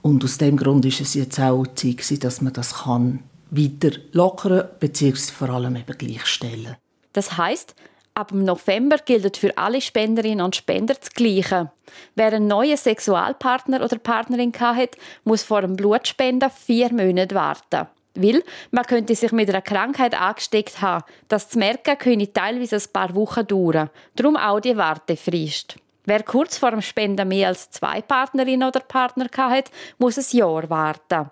Und 0.03 0.25
aus 0.25 0.39
dem 0.39 0.57
Grund 0.57 0.85
ist 0.85 1.01
es 1.01 1.15
jetzt 1.15 1.41
auch 1.41 1.67
Zeit, 1.75 2.23
dass 2.25 2.41
man 2.41 2.53
das 2.53 2.85
kann 2.85 3.21
weiter 3.51 3.91
lockern 4.13 4.69
bzw. 4.81 5.33
vor 5.33 5.51
allem 5.51 5.77
eben 5.77 5.99
gleichstellen. 5.99 6.77
Das 7.13 7.39
heißt, 7.39 7.75
ab 8.17 8.33
November 8.33 8.97
gilt 8.99 9.37
für 9.37 9.57
alle 9.59 9.81
Spenderinnen 9.81 10.45
und 10.45 10.57
Spender 10.57 10.95
das 10.95 11.11
Gleiche. 11.11 11.71
Wer 12.15 12.27
einen 12.29 12.47
neuen 12.47 12.77
Sexualpartner 12.77 13.85
oder 13.85 13.99
Partnerin 13.99 14.53
hat, 14.59 14.97
muss 15.25 15.43
vor 15.43 15.61
dem 15.61 15.77
Blutspenden 15.77 16.51
vier 16.51 16.93
Monate 16.93 17.35
warten. 17.35 17.87
Weil 18.15 18.43
man 18.71 18.85
könnte 18.85 19.15
sich 19.15 19.31
mit 19.33 19.51
einer 19.51 19.61
Krankheit 19.61 20.19
angesteckt 20.19 20.81
haben. 20.81 21.05
Das 21.29 21.51
zu 21.51 21.59
merken 21.59 21.99
könnte 21.99 22.33
teilweise 22.33 22.77
ein 22.77 22.93
paar 22.93 23.15
Wochen 23.15 23.47
dauern. 23.47 23.91
Darum 24.15 24.37
auch 24.37 24.61
die 24.61 24.77
Wartefrist. 24.77 25.77
Wer 26.07 26.23
kurz 26.23 26.57
vor 26.57 26.71
dem 26.71 26.83
Spenden 26.83 27.29
mehr 27.29 27.49
als 27.49 27.71
zwei 27.71 28.01
Partnerinnen 28.01 28.67
oder 28.67 28.81
Partner 28.81 29.27
hat, 29.37 29.71
muss 29.99 30.17
ein 30.17 30.39
Jahr 30.39 30.71
warten. 30.71 31.31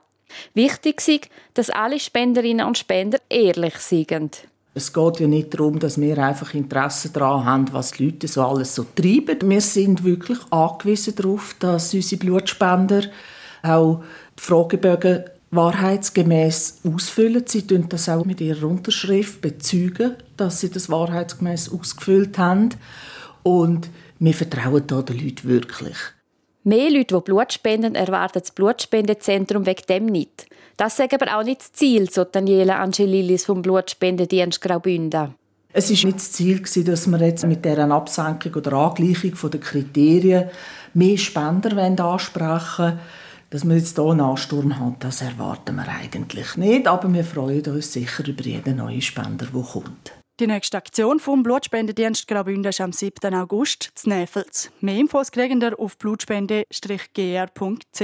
Wichtig 0.53 1.09
ist, 1.09 1.29
dass 1.55 1.71
alle 1.71 1.99
Spenderinnen 1.99 2.67
und 2.67 2.77
Spender 2.77 3.19
ehrlich 3.31 3.77
sind. 3.77 4.47
Es 4.77 4.93
geht 4.93 5.21
ja 5.21 5.29
nicht 5.29 5.55
darum, 5.55 5.79
dass 5.79 6.01
wir 6.01 6.19
einfach 6.19 6.53
Interesse 6.53 7.11
daran 7.11 7.45
haben, 7.45 7.73
was 7.73 7.93
die 7.93 8.07
Leute 8.07 8.27
so 8.27 8.43
alles 8.43 8.75
so 8.75 8.85
treiben. 8.97 9.49
Wir 9.49 9.61
sind 9.61 10.03
wirklich 10.03 10.39
angewiesen 10.51 11.15
darauf, 11.15 11.55
dass 11.61 11.95
unsere 11.95 12.19
Blutspender 12.19 13.05
auch 13.63 14.03
die 14.37 14.43
Fragebögen 14.43 15.25
wahrheitsgemäß 15.53 16.81
ausfüllen. 16.85 17.45
Sie 17.47 17.65
tun 17.65 17.87
das 17.89 18.09
auch 18.09 18.25
mit 18.25 18.41
ihrer 18.41 18.67
Unterschrift 18.67 19.41
bezeugen, 19.41 20.17
dass 20.37 20.61
sie 20.61 20.71
das 20.71 20.91
wahrheitsgemäß 20.91 21.71
ausgefüllt 21.73 22.37
haben. 22.37 22.71
Und 23.45 23.91
wir 24.19 24.35
vertrauen 24.35 24.83
da 24.89 25.03
den 25.03 25.21
Leuten 25.21 25.49
wirklich. 25.49 25.97
Mehr 26.67 26.91
Leute, 26.91 27.15
die 27.15 27.21
Blut 27.21 27.53
spenden, 27.53 27.95
erwarten 27.95 28.41
das 28.41 28.51
Blutspendezentrum 28.51 29.67
wegen 29.67 29.83
dem 29.87 30.07
nicht. 30.07 30.47
Das 30.79 30.99
ist 30.99 31.13
aber 31.13 31.37
auch 31.37 31.45
nicht 31.45 31.61
das 31.61 31.73
Ziel, 31.73 32.11
so 32.11 32.25
Daniela 32.25 32.81
Angelilis 32.81 33.45
vom 33.45 33.61
Blutspendedienst 33.61 34.63
Graubünden. 34.63 35.35
Es 35.75 35.91
war 35.91 36.07
nicht 36.07 36.17
das 36.17 36.33
Ziel, 36.33 36.63
dass 36.85 37.07
wir 37.07 37.21
jetzt 37.21 37.47
mit 37.47 37.67
dieser 37.67 37.91
Absenkung 37.91 38.55
oder 38.55 38.73
Angleichung 38.73 39.51
der 39.51 39.61
Kriterien 39.61 40.49
mehr 40.95 41.19
Spender 41.19 41.77
ansprechen 42.03 42.79
wollen. 42.79 42.99
Dass 43.51 43.65
wir 43.65 43.77
jetzt 43.77 43.97
hier 43.97 44.07
einen 44.07 44.23
Ansturm 44.23 44.79
haben, 44.81 44.97
das 45.01 45.21
erwarten 45.21 45.77
wir 45.77 45.87
eigentlich 45.87 46.57
nicht. 46.57 46.89
Aber 46.89 47.13
wir 47.13 47.25
freuen 47.25 47.67
uns 47.67 47.93
sicher 47.93 48.27
über 48.27 48.43
jeden 48.43 48.79
neuen 48.79 49.03
Spender, 49.03 49.47
der 49.53 49.63
kommt. 49.63 50.24
Die 50.41 50.49
nächste 50.49 50.79
Aktion 50.79 51.21
vom 51.21 51.45
Blutspendedienst 51.45 52.27
Graubünden 52.27 52.71
ist 52.71 52.81
am 52.81 52.91
7. 52.91 53.33
August 53.37 53.93
zu 53.95 54.09
Nefels. 54.09 54.69
Mehr 54.81 54.97
Infos 54.97 55.31
kriegen 55.31 55.61
ihr 55.61 55.79
auf 55.79 55.97
blutspende-gr.ch. 55.97 58.01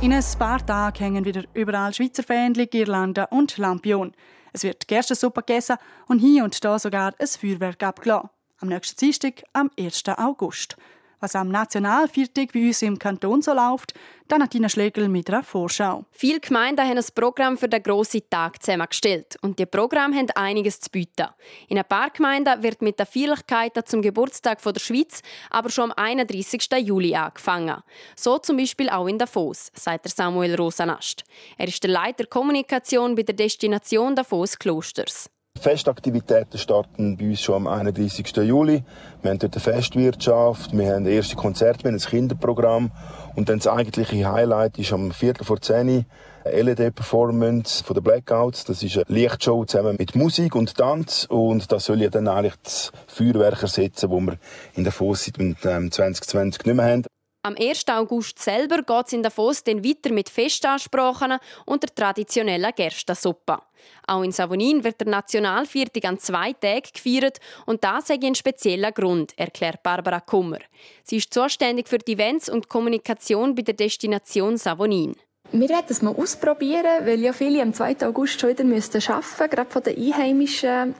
In 0.00 0.12
ein 0.12 0.24
paar 0.38 0.64
Tagen 0.64 0.96
hängen 0.96 1.24
wieder 1.24 1.42
überall 1.54 1.92
Schweizer 1.92 2.22
Fähnchen, 2.22 2.70
Girlanden 2.70 3.24
und 3.30 3.58
Lampion. 3.58 4.12
Es 4.52 4.62
wird 4.62 4.86
Gerstensuppe 4.86 5.40
gegessen 5.40 5.78
und 6.06 6.20
hier 6.20 6.44
und 6.44 6.64
da 6.64 6.78
sogar 6.78 7.14
ein 7.18 7.26
Feuerwerk 7.26 7.82
abgelassen. 7.82 8.30
Am 8.60 8.68
nächsten 8.68 8.96
Dienstag, 8.96 9.42
am 9.54 9.72
1. 9.76 10.04
August 10.18 10.76
was 11.22 11.36
am 11.36 11.48
Nationalviertag 11.48 12.52
bei 12.52 12.66
uns 12.66 12.82
im 12.82 12.98
Kanton 12.98 13.40
so 13.40 13.54
läuft, 13.54 13.94
dann 14.28 14.42
hat 14.42 14.50
Tina 14.50 14.68
Schlegel 14.68 15.08
mit 15.08 15.30
einer 15.30 15.42
Vorschau. 15.42 16.04
Viele 16.10 16.40
Gemeinden 16.40 16.86
haben 16.86 16.98
ein 16.98 17.04
Programm 17.14 17.56
für 17.56 17.68
den 17.68 17.82
grossen 17.82 18.22
Tag 18.28 18.62
zusammengestellt 18.62 19.36
und 19.42 19.58
die 19.58 19.66
Programme 19.66 20.16
haben 20.16 20.28
einiges 20.34 20.80
zu 20.80 20.90
bieten. 20.90 21.28
In 21.68 21.78
ein 21.78 21.84
paar 21.84 22.10
Gemeinden 22.10 22.62
wird 22.62 22.82
mit 22.82 22.98
den 22.98 23.06
Feierlichkeiten 23.06 23.84
zum 23.86 24.02
Geburtstag 24.02 24.60
der 24.62 24.80
Schweiz 24.80 25.22
aber 25.50 25.70
schon 25.70 25.92
am 25.92 25.96
31. 25.96 26.68
Juli 26.78 27.14
angefangen. 27.14 27.82
So 28.16 28.38
zum 28.38 28.56
Beispiel 28.56 28.90
auch 28.90 29.06
in 29.06 29.18
Davos, 29.18 29.70
sagt 29.74 30.08
Samuel 30.08 30.56
Rosanast. 30.56 31.24
Er 31.56 31.68
ist 31.68 31.82
der 31.82 31.90
Leiter 31.90 32.26
Kommunikation 32.26 33.14
bei 33.14 33.22
der 33.22 33.36
Destination 33.36 34.16
Davos 34.16 34.58
Klosters. 34.58 35.30
Festaktivitäten 35.62 36.58
starten 36.58 37.16
bei 37.16 37.26
uns 37.26 37.40
schon 37.40 37.54
am 37.54 37.66
31. 37.68 38.36
Juli. 38.38 38.82
Wir 39.22 39.30
haben 39.30 39.38
dort 39.38 39.54
eine 39.54 39.60
Festwirtschaft, 39.60 40.76
wir 40.76 40.92
haben 40.92 41.06
erste 41.06 41.36
Konzerte, 41.36 41.84
wir 41.84 41.92
haben 41.92 41.98
ein 41.98 42.00
Kinderprogramm 42.00 42.90
und 43.36 43.48
dann 43.48 43.58
das 43.58 43.68
eigentliche 43.68 44.30
Highlight 44.30 44.78
ist 44.78 44.92
am 44.92 45.12
Viertel 45.12 45.44
vor 45.44 45.60
10 45.60 46.04
eine 46.44 46.62
LED-Performance 46.62 47.84
von 47.84 47.94
den 47.94 48.02
Blackouts. 48.02 48.64
Das 48.64 48.82
ist 48.82 48.96
eine 48.96 49.04
Lichtshow 49.06 49.64
zusammen 49.64 49.94
mit 49.98 50.16
Musik 50.16 50.56
und 50.56 50.76
Tanz 50.76 51.26
und 51.30 51.70
das 51.70 51.84
soll 51.84 52.02
ja 52.02 52.08
dann 52.08 52.26
eigentlich 52.26 52.56
das 52.64 52.90
Feuerwerk 53.06 53.62
ersetzen, 53.62 54.10
das 54.10 54.20
wir 54.20 54.38
in 54.74 54.82
der 54.82 54.92
Fosse 54.92 55.30
seit 55.36 55.94
2020 55.94 56.34
ähm, 56.34 56.48
nicht 56.66 56.76
mehr 56.76 56.86
haben. 56.86 57.04
Am 57.44 57.56
1. 57.56 57.88
August 57.88 58.38
selber 58.40 58.82
geht 58.82 59.06
es 59.06 59.12
in 59.12 59.22
Davos 59.22 59.64
dann 59.64 59.84
weiter 59.84 60.12
mit 60.12 60.28
Festansprachen 60.28 61.38
und 61.66 61.82
der 61.82 61.94
traditionellen 61.94 62.70
Gerstensuppe. 62.74 63.58
Auch 64.06 64.22
in 64.22 64.32
Savonin 64.32 64.84
wird 64.84 65.00
der 65.00 65.08
Nationalviertag 65.08 66.04
an 66.04 66.18
zwei 66.18 66.52
Tagen 66.52 66.88
gefeiert 66.92 67.38
und 67.66 67.84
das 67.84 68.10
hat 68.10 68.22
einen 68.22 68.34
speziellen 68.34 68.92
Grund, 68.94 69.32
erklärt 69.36 69.82
Barbara 69.82 70.20
Kummer. 70.20 70.58
Sie 71.04 71.16
ist 71.16 71.32
zuständig 71.32 71.88
für 71.88 71.98
die 71.98 72.14
Events 72.14 72.48
und 72.48 72.68
Kommunikation 72.68 73.54
bei 73.54 73.62
der 73.62 73.74
Destination 73.74 74.56
Savonin. 74.56 75.14
Wir 75.52 75.68
werden 75.68 75.86
es 75.88 76.00
mal 76.00 76.14
ausprobieren, 76.14 77.04
weil 77.04 77.20
ja 77.20 77.32
viele 77.32 77.60
am 77.62 77.74
2. 77.74 78.06
August 78.06 78.40
schon 78.40 78.50
wieder 78.50 78.64
arbeiten 78.64 78.74
müssen, 78.74 79.50
gerade 79.50 79.70
von 79.70 79.82
den 79.82 79.98
Einheimischen. 79.98 80.94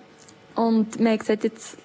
Und 0.54 1.00
man 1.00 1.18
sieht 1.20 1.44
jetzt, 1.44 1.78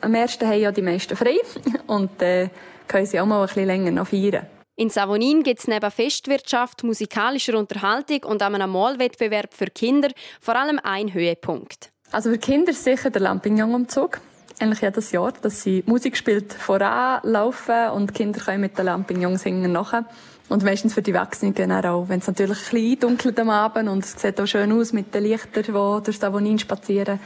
am 0.00 0.14
1. 0.14 0.40
haben 0.40 0.60
ja 0.60 0.72
die 0.72 0.82
meisten 0.82 1.16
frei. 1.16 1.36
Und 1.86 2.20
äh, 2.20 2.48
können 2.88 3.06
sie 3.06 3.20
auch 3.20 3.26
mal 3.26 3.42
ein 3.42 3.46
bisschen 3.46 3.66
länger 3.66 3.92
noch 3.92 4.08
feiern. 4.08 4.46
In 4.80 4.88
Savonin 4.88 5.42
gibt 5.42 5.60
es 5.60 5.68
neben 5.68 5.90
Festwirtschaft, 5.90 6.84
musikalischer 6.84 7.58
Unterhaltung 7.58 8.24
und 8.24 8.40
einem 8.40 8.70
Malwettbewerb 8.70 9.52
für 9.52 9.66
Kinder 9.66 10.08
vor 10.40 10.56
allem 10.56 10.80
einen 10.82 11.12
Höhepunkt. 11.12 11.92
Also 12.12 12.30
für 12.30 12.38
Kinder 12.38 12.72
sicher 12.72 13.10
der 13.10 13.20
Lampignon-Umzug. 13.20 14.22
Eigentlich 14.58 14.80
jedes 14.80 15.12
Jahr, 15.12 15.32
dass 15.32 15.60
sie 15.60 15.84
Musik 15.84 16.16
spielt, 16.16 16.54
voranlaufen 16.54 17.90
und 17.90 18.14
Kinder 18.14 18.40
können 18.40 18.62
mit 18.62 18.78
den 18.78 18.86
Lampignons 18.86 19.42
singen 19.42 19.70
nachher. 19.70 20.06
Und 20.48 20.64
meistens 20.64 20.94
für 20.94 21.02
die 21.02 21.10
Erwachsenen 21.10 21.84
auch, 21.84 22.08
wenn 22.08 22.20
es 22.20 22.26
natürlich 22.26 22.60
ein 22.60 22.70
bisschen 22.70 23.00
dunkelt 23.00 23.38
am 23.38 23.50
Abend 23.50 23.86
und 23.90 24.02
es 24.02 24.18
sieht 24.18 24.40
auch 24.40 24.46
schön 24.46 24.72
aus 24.72 24.94
mit 24.94 25.14
den 25.14 25.24
Lichtern, 25.24 25.62
die 25.62 26.04
durch 26.04 26.18
Savonin 26.18 26.58
spazieren. 26.58 27.20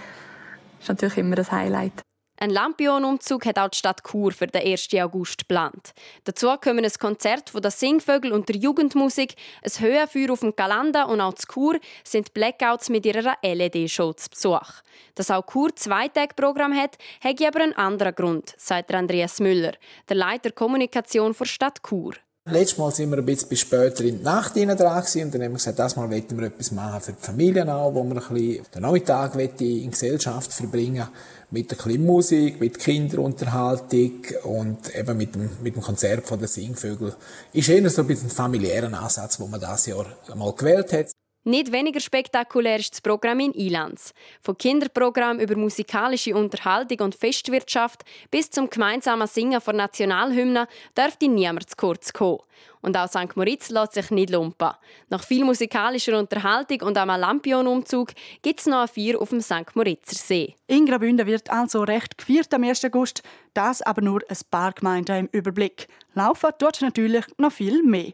Das 0.80 0.82
ist 0.82 0.88
natürlich 0.88 1.18
immer 1.18 1.38
ein 1.38 1.52
Highlight. 1.52 2.02
Ein 2.36 2.50
Lampion-Umzug 2.50 3.46
hat 3.46 3.58
auch 3.58 3.68
die 3.68 3.78
Stadt 3.78 4.02
Chur 4.02 4.32
für 4.32 4.48
den 4.48 4.66
1. 4.66 4.88
August 4.94 5.38
geplant. 5.38 5.94
Dazu 6.24 6.48
kommen 6.56 6.84
ein 6.84 6.92
Konzert 6.98 7.50
von 7.50 7.62
der 7.62 7.70
Singvögel 7.70 8.32
und 8.32 8.48
der 8.48 8.56
Jugendmusik, 8.56 9.36
ein 9.62 9.80
Höhenfeuer 9.80 10.32
auf 10.32 10.40
dem 10.40 10.56
Galanda 10.56 11.04
und 11.04 11.20
auch 11.20 11.34
zu 11.34 11.46
Chur 11.46 11.78
sind 12.02 12.34
Blackouts 12.34 12.88
mit 12.88 13.06
ihrer 13.06 13.36
LED-Show 13.42 14.14
zu 14.14 14.30
Besuch. 14.30 14.82
Dass 15.14 15.30
auch 15.30 15.46
Chur 15.46 15.76
zwei 15.76 16.08
Tage 16.08 16.34
Programm 16.34 16.74
hat, 16.74 16.98
hat 17.22 17.40
aber 17.40 17.60
einen 17.62 17.76
anderen 17.76 18.14
Grund, 18.14 18.52
sagt 18.56 18.92
Andreas 18.92 19.38
Müller, 19.38 19.74
der 20.08 20.16
Leiter 20.16 20.50
Kommunikation 20.50 21.36
der 21.38 21.44
Stadt 21.44 21.82
Chur. 21.88 22.14
Letztes 22.46 22.76
Mal 22.76 22.92
sind 22.92 23.10
wir 23.10 23.16
ein 23.16 23.24
bisschen 23.24 23.56
später 23.56 24.04
in 24.04 24.18
die 24.18 24.22
Nacht 24.22 24.54
dran 24.54 24.68
und 24.68 24.78
dann 24.78 24.90
haben 24.90 25.40
wir 25.40 25.48
gesagt, 25.48 25.78
das 25.78 25.96
Mal 25.96 26.10
wollen 26.10 26.24
wir 26.28 26.46
etwas 26.48 26.72
machen 26.72 27.00
für 27.00 27.12
die 27.12 27.22
Familien 27.22 27.70
auch, 27.70 27.94
wo 27.94 28.04
wir 28.04 28.10
ein 28.16 28.34
bisschen 28.34 28.66
den 28.74 28.82
Nachmittag 28.82 29.34
in 29.62 29.90
Gesellschaft 29.90 30.52
verbringen 30.52 31.08
mit 31.50 31.70
der 31.70 31.78
Klimmmusik, 31.78 32.60
mit 32.60 32.78
Kinderunterhaltung 32.78 34.26
und 34.42 34.94
eben 34.94 35.16
mit 35.16 35.34
dem, 35.34 35.48
mit 35.62 35.74
dem 35.74 35.80
Konzert 35.80 36.26
von 36.26 36.38
den 36.38 36.48
Singvögel. 36.48 37.14
Ist 37.54 37.70
eher 37.70 37.88
so 37.88 38.02
ein 38.02 38.08
bisschen 38.08 38.28
ein 38.28 38.32
familiärer 38.32 38.92
Ansatz, 38.92 39.38
den 39.38 39.50
man 39.50 39.62
das 39.62 39.86
Jahr 39.86 40.04
mal 40.34 40.52
gewählt 40.52 40.92
hat. 40.92 41.12
Nicht 41.46 41.72
weniger 41.72 42.00
spektakulär 42.00 42.78
ist 42.78 42.94
das 42.94 43.00
Programm 43.02 43.38
in 43.38 43.52
Ilanz. 43.52 44.14
Von 44.40 44.56
Kinderprogramm 44.56 45.38
über 45.38 45.56
musikalische 45.56 46.34
Unterhaltung 46.34 47.00
und 47.00 47.14
Festwirtschaft 47.14 48.02
bis 48.30 48.50
zum 48.50 48.70
gemeinsamen 48.70 49.28
Singen 49.28 49.60
von 49.60 49.76
Nationalhymnen 49.76 50.66
dürfte 50.96 51.28
niemand 51.28 51.68
zu 51.68 51.76
kurz 51.76 52.14
kommen. 52.14 52.38
Und 52.80 52.96
auch 52.96 53.08
St. 53.08 53.36
Moritz 53.36 53.68
lässt 53.68 53.92
sich 53.92 54.10
nicht 54.10 54.30
lumpen. 54.30 54.70
Nach 55.10 55.22
viel 55.22 55.44
musikalischer 55.44 56.18
Unterhaltung 56.18 56.80
und 56.80 56.96
einem 56.96 57.20
Lampion-Umzug 57.20 58.12
gibt 58.40 58.60
es 58.60 58.66
noch 58.66 58.80
ein 58.80 58.88
Vier 58.88 59.20
auf 59.20 59.28
dem 59.28 59.42
St. 59.42 59.74
Moritzer 59.74 60.16
See. 60.16 60.54
In 60.66 60.86
Graubünden 60.86 61.26
wird 61.26 61.50
also 61.50 61.82
recht 61.82 62.16
gefeiert 62.16 62.54
am 62.54 62.64
1. 62.64 62.86
August, 62.86 63.22
das 63.52 63.82
aber 63.82 64.00
nur 64.00 64.22
ein 64.30 64.38
paar 64.50 64.72
Gemeinden 64.72 65.16
im 65.16 65.28
Überblick. 65.30 65.88
Laufen 66.14 66.52
tut 66.58 66.80
natürlich 66.80 67.26
noch 67.36 67.52
viel 67.52 67.82
mehr. 67.82 68.12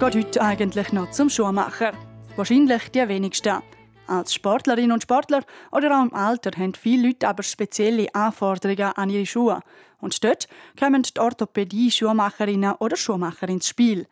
Geht 0.00 0.16
heute 0.16 0.42
eigentlich 0.42 0.92
noch 0.92 1.12
zum 1.12 1.30
Schuhmacher? 1.30 1.92
Wahrscheinlich 2.34 2.90
die 2.90 3.08
wenigsten. 3.08 3.62
Als 4.08 4.34
Sportlerinnen 4.34 4.90
und 4.90 5.04
Sportler 5.04 5.44
oder 5.70 5.96
auch 5.96 6.02
im 6.02 6.12
Alter 6.12 6.50
haben 6.58 6.74
viele 6.74 7.08
Leute 7.08 7.28
aber 7.28 7.44
spezielle 7.44 8.12
Anforderungen 8.12 8.92
an 8.96 9.08
ihre 9.08 9.24
Schuhe. 9.24 9.60
Und 10.00 10.22
dort 10.24 10.48
kommen 10.78 11.04
die 11.04 11.20
Orthopädie-Schuhmacherinnen 11.20 12.74
oder 12.80 12.96
Schuhmacher 12.96 13.48
ins 13.48 13.68
Spiel. 13.68 14.08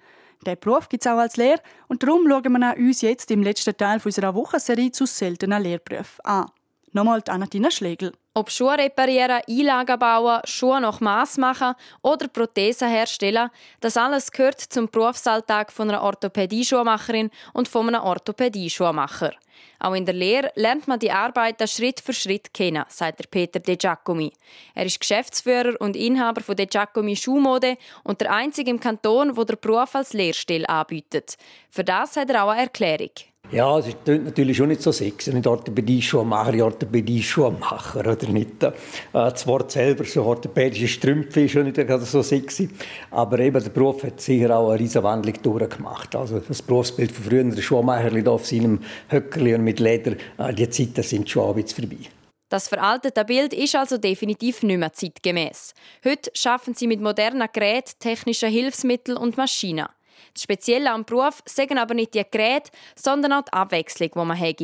Der 0.47 0.55
Beruf 0.55 0.89
gibt 0.89 1.05
es 1.05 1.11
auch 1.11 1.19
als 1.19 1.37
Lehr 1.37 1.61
und 1.89 2.05
darum 2.05 2.29
schauen 2.29 2.53
wir 2.61 2.77
uns 2.77 3.01
jetzt 3.01 3.31
im 3.33 3.43
letzten 3.43 3.77
Teil 3.77 4.01
unserer 4.05 4.35
Wochenserie 4.37 4.93
zu 4.93 5.05
seltenen 5.05 5.63
Lehrberufen 5.63 6.25
an. 6.25 6.47
Nochmal 6.95 7.23
Anatina 7.27 7.71
Schlegel. 7.71 8.13
Ob 8.35 8.51
Schuhe 8.51 8.77
reparieren, 8.77 9.41
Einlagen 9.49 9.99
bauen, 9.99 10.43
Schuhe 10.45 10.79
nach 10.79 11.01
Maß 11.01 11.39
machen 11.39 11.75
oder 12.03 12.29
Prothesen 12.29 12.89
herstellen, 12.89 13.49
das 13.81 13.97
alles 13.97 14.31
gehört 14.31 14.61
zum 14.61 14.91
Berufsalltag 14.91 15.73
von 15.73 15.89
einer 15.89 16.03
Orthopädie-Schuhmacherin 16.03 17.31
und 17.55 17.69
von 17.69 17.89
einem 17.89 18.03
Orthopädie-Schuhmacher. 18.03 19.33
Auch 19.79 19.95
in 19.95 20.05
der 20.05 20.15
Lehre 20.15 20.53
lernt 20.55 20.87
man 20.87 20.99
die 20.99 21.11
Arbeiten 21.11 21.67
Schritt 21.67 22.01
für 22.01 22.13
Schritt 22.13 22.53
kennen, 22.53 22.85
sagt 22.89 23.21
der 23.21 23.27
Peter 23.27 23.59
De 23.59 23.77
Giacomi. 23.77 24.33
Er 24.75 24.85
ist 24.85 25.01
Geschäftsführer 25.01 25.81
und 25.81 25.97
Inhaber 25.97 26.43
von 26.43 26.57
De 26.57 26.67
Giacomi 26.67 27.17
Schuhmode 27.17 27.79
und 28.05 28.21
der 28.21 28.33
einzige 28.33 28.71
im 28.71 28.81
Kanton, 28.81 29.35
wo 29.37 29.45
der 29.45 29.57
Beruf 29.57 29.95
als 29.95 30.13
Lehrstelle 30.13 30.69
anbietet. 30.69 31.37
Für 31.71 31.85
das 31.85 32.17
hat 32.17 32.29
er 32.29 32.45
auch 32.45 32.51
eine 32.51 32.63
Erklärung. 32.63 33.13
Ja, 33.53 33.79
es 33.79 33.89
ist 33.89 33.99
natürlich 34.07 34.57
schon 34.57 34.69
nicht 34.69 34.81
so 34.81 34.91
sexy, 34.93 35.31
nicht 35.31 35.47
Orthopädie-Schuhmacher, 35.47 36.65
Orthopädie-Schuhmacher, 36.65 38.01
oder 38.01 38.29
nicht? 38.29 38.63
Äh, 38.63 38.73
das 39.13 39.47
Wort 39.47 39.71
selber, 39.71 40.05
so 40.05 40.25
orthopädische 40.25 40.89
Strümpfe, 40.89 41.43
ist 41.43 41.53
schon 41.53 41.65
nicht 41.65 41.79
so 42.01 42.23
sexy. 42.23 42.71
Aber 43.11 43.39
eben, 43.41 43.63
der 43.63 43.69
Beruf 43.69 44.05
hat 44.05 44.23
sicher 44.23 44.57
auch 44.57 44.71
eine 44.71 44.81
riesige 44.81 45.05
Wandlung 45.05 45.35
durchgemacht. 45.43 46.17
Also 46.17 46.39
das 46.39 46.63
Berufsbild 46.63 47.13
von 47.13 47.25
früher, 47.25 47.45
der 47.45 47.61
Schuhmacher 47.61 48.33
auf 48.33 48.47
seinem 48.47 48.81
Höckerli 49.11 49.55
und 49.55 49.65
mit 49.65 49.81
Leder, 49.81 50.13
äh, 50.39 50.55
die 50.55 50.71
Zeiten 50.71 51.03
sind 51.03 51.29
schon 51.29 51.51
ein 51.51 51.63
bisschen 51.63 51.87
vorbei. 51.87 52.09
Das 52.49 52.69
veraltete 52.69 53.23
Bild 53.27 53.53
ist 53.53 53.75
also 53.75 53.99
definitiv 53.99 54.63
nicht 54.63 54.79
mehr 54.79 54.95
zeitgemäß. 54.95 55.75
Heute 56.07 56.31
schaffen 56.33 56.73
sie 56.73 56.87
mit 56.87 57.03
modernen 57.03 57.49
Geräten, 57.53 57.93
technischen 57.99 58.49
Hilfsmitteln 58.49 59.19
und 59.19 59.37
Maschinen. 59.37 59.89
Das 60.35 60.43
Spezielle 60.43 60.91
am 60.91 61.05
Beruf 61.05 61.43
sagen 61.47 61.79
aber 61.79 61.95
nicht 61.95 62.15
die 62.15 62.23
Geräte, 62.31 62.71
sondern 62.95 63.33
auch 63.33 63.43
die 63.43 63.53
Abwechslung, 63.53 64.11
die 64.15 64.19
man 64.19 64.39
hat. 64.39 64.63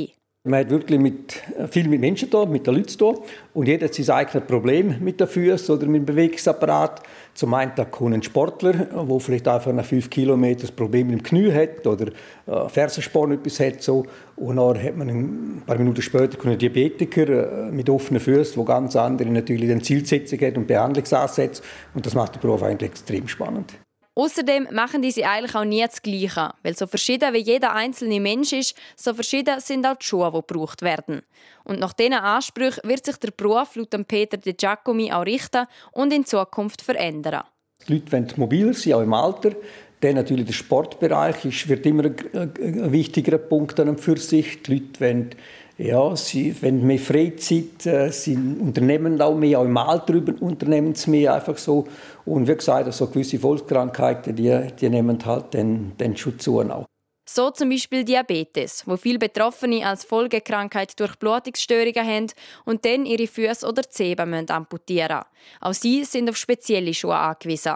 Man 0.49 0.61
hat 0.61 0.71
wirklich 0.71 0.99
mit, 0.99 1.43
viel 1.71 1.89
mit 1.89 2.01
Menschen 2.01 2.31
da, 2.31 2.47
mit 2.47 2.67
den 2.67 2.77
Leuten 2.77 2.97
da. 2.97 3.13
Und 3.53 3.67
jeder 3.67 3.87
hat 3.87 3.95
sein 3.95 4.09
eigenes 4.09 4.47
Problem 4.47 4.95
mit 5.01 5.21
den 5.21 5.27
Füßen 5.27 5.75
oder 5.75 5.87
mit 5.87 6.03
dem 6.03 6.07
Bewegungsapparat. 6.07 7.03
Zum 7.35 7.53
einen 7.55 7.73
kommt 7.91 8.15
ein 8.15 8.23
Sportler, 8.23 8.73
der 8.73 9.21
vielleicht 9.21 9.47
einfach 9.47 9.73
nach 9.73 9.85
fünf 9.85 10.09
Kilometern 10.09 10.63
das 10.63 10.71
Problem 10.71 11.09
mit 11.09 11.19
dem 11.19 11.23
Knie 11.23 11.53
hat 11.53 11.87
oder 11.87 12.07
äh, 12.47 12.69
Fersensporn 12.69 13.33
etwas 13.33 13.61
hat. 13.61 13.83
So. 13.83 14.07
Und 14.37 14.57
dann 14.57 14.83
hat 14.83 14.97
man 14.97 15.09
ein 15.11 15.63
paar 15.67 15.77
Minuten 15.77 16.01
später 16.01 16.43
einen 16.47 16.57
Diabetiker 16.57 17.67
äh, 17.67 17.71
mit 17.71 17.91
offenen 17.91 18.21
Füßen, 18.21 18.55
der 18.55 18.65
ganz 18.65 18.97
andere 18.97 19.29
natürlich 19.29 19.71
eine 19.71 19.83
Zielsetzung 19.83 20.41
hat 20.41 20.57
und 20.57 20.67
Behandlungsansätze. 20.67 21.63
Und 21.95 22.07
das 22.07 22.15
macht 22.15 22.37
den 22.37 22.41
Beruf 22.41 22.63
eigentlich 22.63 22.91
extrem 22.91 23.29
spannend. 23.29 23.75
Außerdem 24.19 24.67
machen 24.73 25.01
diese 25.01 25.25
eigentlich 25.25 25.55
auch 25.55 25.65
nie 25.65 25.81
das 25.81 26.03
Gleiche, 26.03 26.51
weil 26.65 26.77
so 26.77 26.89
verschieden 26.89 27.33
wie 27.35 27.39
jeder 27.39 27.73
einzelne 27.73 28.19
Mensch 28.19 28.53
ist, 28.53 28.75
so 28.97 29.15
verschieden 29.15 29.61
sind 29.61 29.87
auch 29.87 29.95
die 29.95 30.05
Schuhe, 30.05 30.29
die 30.35 30.45
gebraucht 30.45 30.83
werden. 30.83 31.23
Und 31.63 31.79
nach 31.79 31.93
diesen 31.93 32.15
Ansprüchen 32.15 32.81
wird 32.83 33.07
sich 33.07 33.17
der 33.19 33.31
Beruf 33.31 33.77
laut 33.77 34.09
Peter 34.09 34.37
De 34.37 34.55
Giacomi 34.55 35.13
auch 35.13 35.25
richten 35.25 35.69
und 35.93 36.13
in 36.13 36.27
Zukunft 36.27 36.83
verändern. 36.83 37.45
Die 37.87 37.93
Leute 37.93 38.11
wollen 38.11 38.33
mobiler 38.35 38.75
sein, 38.75 38.95
auch 38.95 39.03
im 39.03 39.15
Alter. 39.15 39.53
Dann 40.01 40.15
natürlich 40.15 40.47
der 40.47 40.53
Sportbereich 40.53 41.45
ist, 41.45 41.69
wird 41.69 41.85
immer 41.87 42.05
ein, 42.05 42.93
wichtiger 42.93 43.39
Punkt 43.39 43.81
an 43.81 43.99
für 43.99 44.17
sich. 44.17 44.63
Die 44.63 44.75
Leute 44.75 45.01
wollen 45.01 45.31
ja, 45.79 46.17
sie, 46.17 46.55
wenn 46.61 46.85
mehr 46.85 46.99
Freizeit, 46.99 47.87
äh, 47.87 48.11
sie 48.11 48.37
unternehmen 48.37 49.21
auch 49.21 49.37
mehr, 49.37 49.61
auch 49.61 49.65
im 49.65 49.77
Alter 49.77 50.15
unternehmen 50.41 50.95
sie 50.95 51.11
mehr 51.11 51.35
einfach 51.35 51.57
so. 51.57 51.87
Und 52.25 52.49
wie 52.49 52.55
gesagt, 52.57 52.85
so 52.85 53.05
also 53.05 53.07
gewisse 53.07 53.39
Volkskrankheiten, 53.39 54.35
die, 54.35 54.61
die 54.81 54.89
nehmen 54.89 55.25
halt 55.25 55.55
den, 55.55 55.97
den 55.97 56.17
Schutz 56.17 56.45
zu 56.45 56.61
auch. 56.61 56.85
So 57.31 57.51
zum 57.51 57.69
Beispiel 57.69 58.05
Diabetes, 58.05 58.85
wo 58.87 58.97
viele 58.97 59.19
Betroffene 59.19 59.87
als 59.87 60.03
Folgekrankheit 60.03 60.99
durch 60.99 61.15
Blutungsstörungen 61.17 62.07
haben 62.07 62.27
und 62.65 62.85
dann 62.85 63.05
ihre 63.05 63.27
Füße 63.27 63.67
oder 63.67 63.83
Zehen 63.83 64.49
amputieren 64.49 65.19
müssen. 65.19 65.61
Auch 65.61 65.75
sie 65.75 66.05
sind 66.05 66.31
auf 66.31 66.37
spezielle 66.37 66.95
Schuhe 66.95 67.17
angewiesen. 67.17 67.75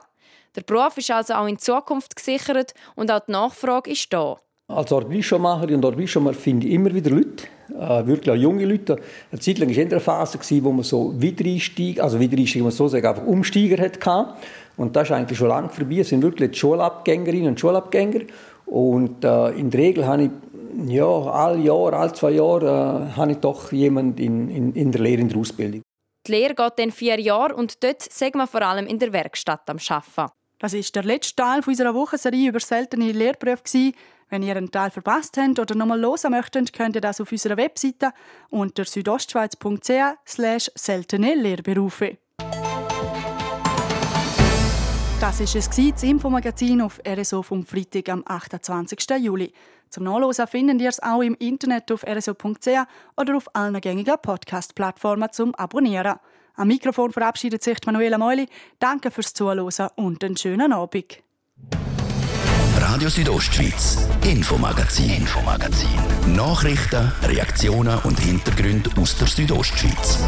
Der 0.54 0.62
Beruf 0.62 0.98
ist 0.98 1.10
also 1.10 1.34
auch 1.34 1.46
in 1.46 1.58
Zukunft 1.58 2.14
gesichert 2.14 2.74
und 2.94 3.10
auch 3.10 3.20
die 3.20 3.32
Nachfrage 3.32 3.90
ist 3.90 4.12
da. 4.12 4.36
Als 4.68 4.92
Orbischamacher 4.92 5.68
und 5.74 5.84
Orbischamacher 5.84 6.38
finde 6.38 6.66
ich 6.66 6.74
immer 6.74 6.94
wieder 6.94 7.10
Leute, 7.10 7.44
äh, 7.70 8.06
wirklich 8.06 8.30
auch 8.30 8.40
junge 8.40 8.64
Leute. 8.64 8.96
Eine 9.30 9.40
Zeit 9.40 9.58
lang 9.58 9.70
war 9.70 9.82
in 9.82 9.88
der 9.88 10.00
Phase, 10.00 10.64
wo 10.64 10.72
man 10.72 10.82
so 10.82 11.12
Wiedereinstieg, 11.20 12.00
also 12.00 12.18
Wiedereinstieg, 12.20 12.62
man 12.62 12.70
so 12.70 12.88
sagen, 12.88 13.06
einfach 13.06 13.26
Umsteiger 13.26 13.82
hatte. 13.82 14.34
Und 14.76 14.96
das 14.96 15.04
ist 15.08 15.12
eigentlich 15.12 15.38
schon 15.38 15.48
lange 15.48 15.68
vorbei. 15.68 15.98
Es 15.98 16.08
sind 16.08 16.22
wirklich 16.22 16.52
die 16.52 16.58
Schulabgängerinnen 16.58 17.48
und 17.48 17.60
Schulabgänger. 17.60 18.20
Und 18.66 19.24
äh, 19.24 19.50
in 19.50 19.70
der 19.70 19.80
Regel 19.80 20.06
habe 20.06 20.24
ich 20.24 20.30
ja, 20.86 21.04
alle 21.06 21.58
Jahr, 21.58 21.92
alle 21.92 22.12
zwei 22.12 22.30
Jahre 22.30 23.10
äh, 23.12 23.16
habe 23.16 23.32
ich 23.32 23.38
doch 23.38 23.72
jemanden 23.72 24.18
in, 24.18 24.48
in, 24.48 24.72
in 24.74 24.92
der 24.92 25.00
Lehre, 25.02 25.20
in 25.20 25.28
der 25.28 25.38
Ausbildung. 25.38 25.82
Die 26.26 26.32
Lehre 26.32 26.54
geht 26.54 26.78
dann 26.78 26.90
vier 26.90 27.20
Jahre 27.20 27.54
und 27.54 27.82
dort 27.82 28.00
sagen 28.00 28.38
wir 28.38 28.46
vor 28.46 28.62
allem 28.62 28.86
in 28.86 28.98
der 28.98 29.12
Werkstatt 29.12 29.68
am 29.68 29.78
Arbeiten. 29.88 30.32
Das 30.62 30.74
ist 30.74 30.94
der 30.94 31.02
letzte 31.02 31.42
Teil 31.42 31.60
unserer 31.66 31.92
Wochenserie 31.92 32.50
über 32.50 32.60
seltene 32.60 33.10
Lehrberufe. 33.10 33.90
Wenn 34.28 34.44
ihr 34.44 34.56
einen 34.56 34.70
Teil 34.70 34.92
verpasst 34.92 35.36
habt 35.36 35.58
oder 35.58 35.74
nochmal 35.74 36.00
hören 36.00 36.30
möchtet, 36.30 36.72
könnt 36.72 36.94
ihr 36.94 37.00
das 37.00 37.20
auf 37.20 37.32
unserer 37.32 37.56
Webseite 37.56 38.12
unter 38.48 38.84
südostschweiz.ch 38.84 40.70
seltene 40.76 41.34
Lehrberufe. 41.34 42.18
Das 45.20 45.40
war 45.40 45.40
es, 45.40 45.68
das 45.68 46.02
Infomagazin 46.04 46.80
auf 46.80 47.00
RSO 47.04 47.42
vom 47.42 47.66
Freitag 47.66 48.08
am 48.10 48.22
28. 48.24 49.00
Juli. 49.18 49.52
Zum 49.90 50.04
Nachlesen 50.04 50.46
findet 50.46 50.80
ihr 50.80 50.90
es 50.90 51.02
auch 51.02 51.22
im 51.22 51.34
Internet 51.40 51.90
auf 51.90 52.04
rso.ch 52.04 52.86
oder 53.16 53.36
auf 53.36 53.52
allen 53.52 53.80
gängigen 53.80 54.14
Podcast-Plattformen 54.22 55.32
zum 55.32 55.56
Abonnieren. 55.56 56.20
Am 56.54 56.68
Mikrofon 56.68 57.12
verabschiedet 57.12 57.62
sich 57.62 57.78
Manuela 57.86 58.18
Meuli. 58.18 58.46
Danke 58.78 59.10
fürs 59.10 59.32
Zuhören 59.34 59.70
und 59.96 60.24
einen 60.24 60.36
schönen 60.36 60.72
Abend. 60.72 61.22
Radio 62.78 63.08
Südostschweiz, 63.08 64.06
Infomagazin, 64.24 65.10
Infomagazin. 65.10 65.88
Nachrichten, 66.34 67.10
Reaktionen 67.22 67.98
und 68.00 68.18
Hintergründe 68.20 68.90
aus 69.00 69.16
der 69.16 69.28
Südostschweiz. 69.28 70.18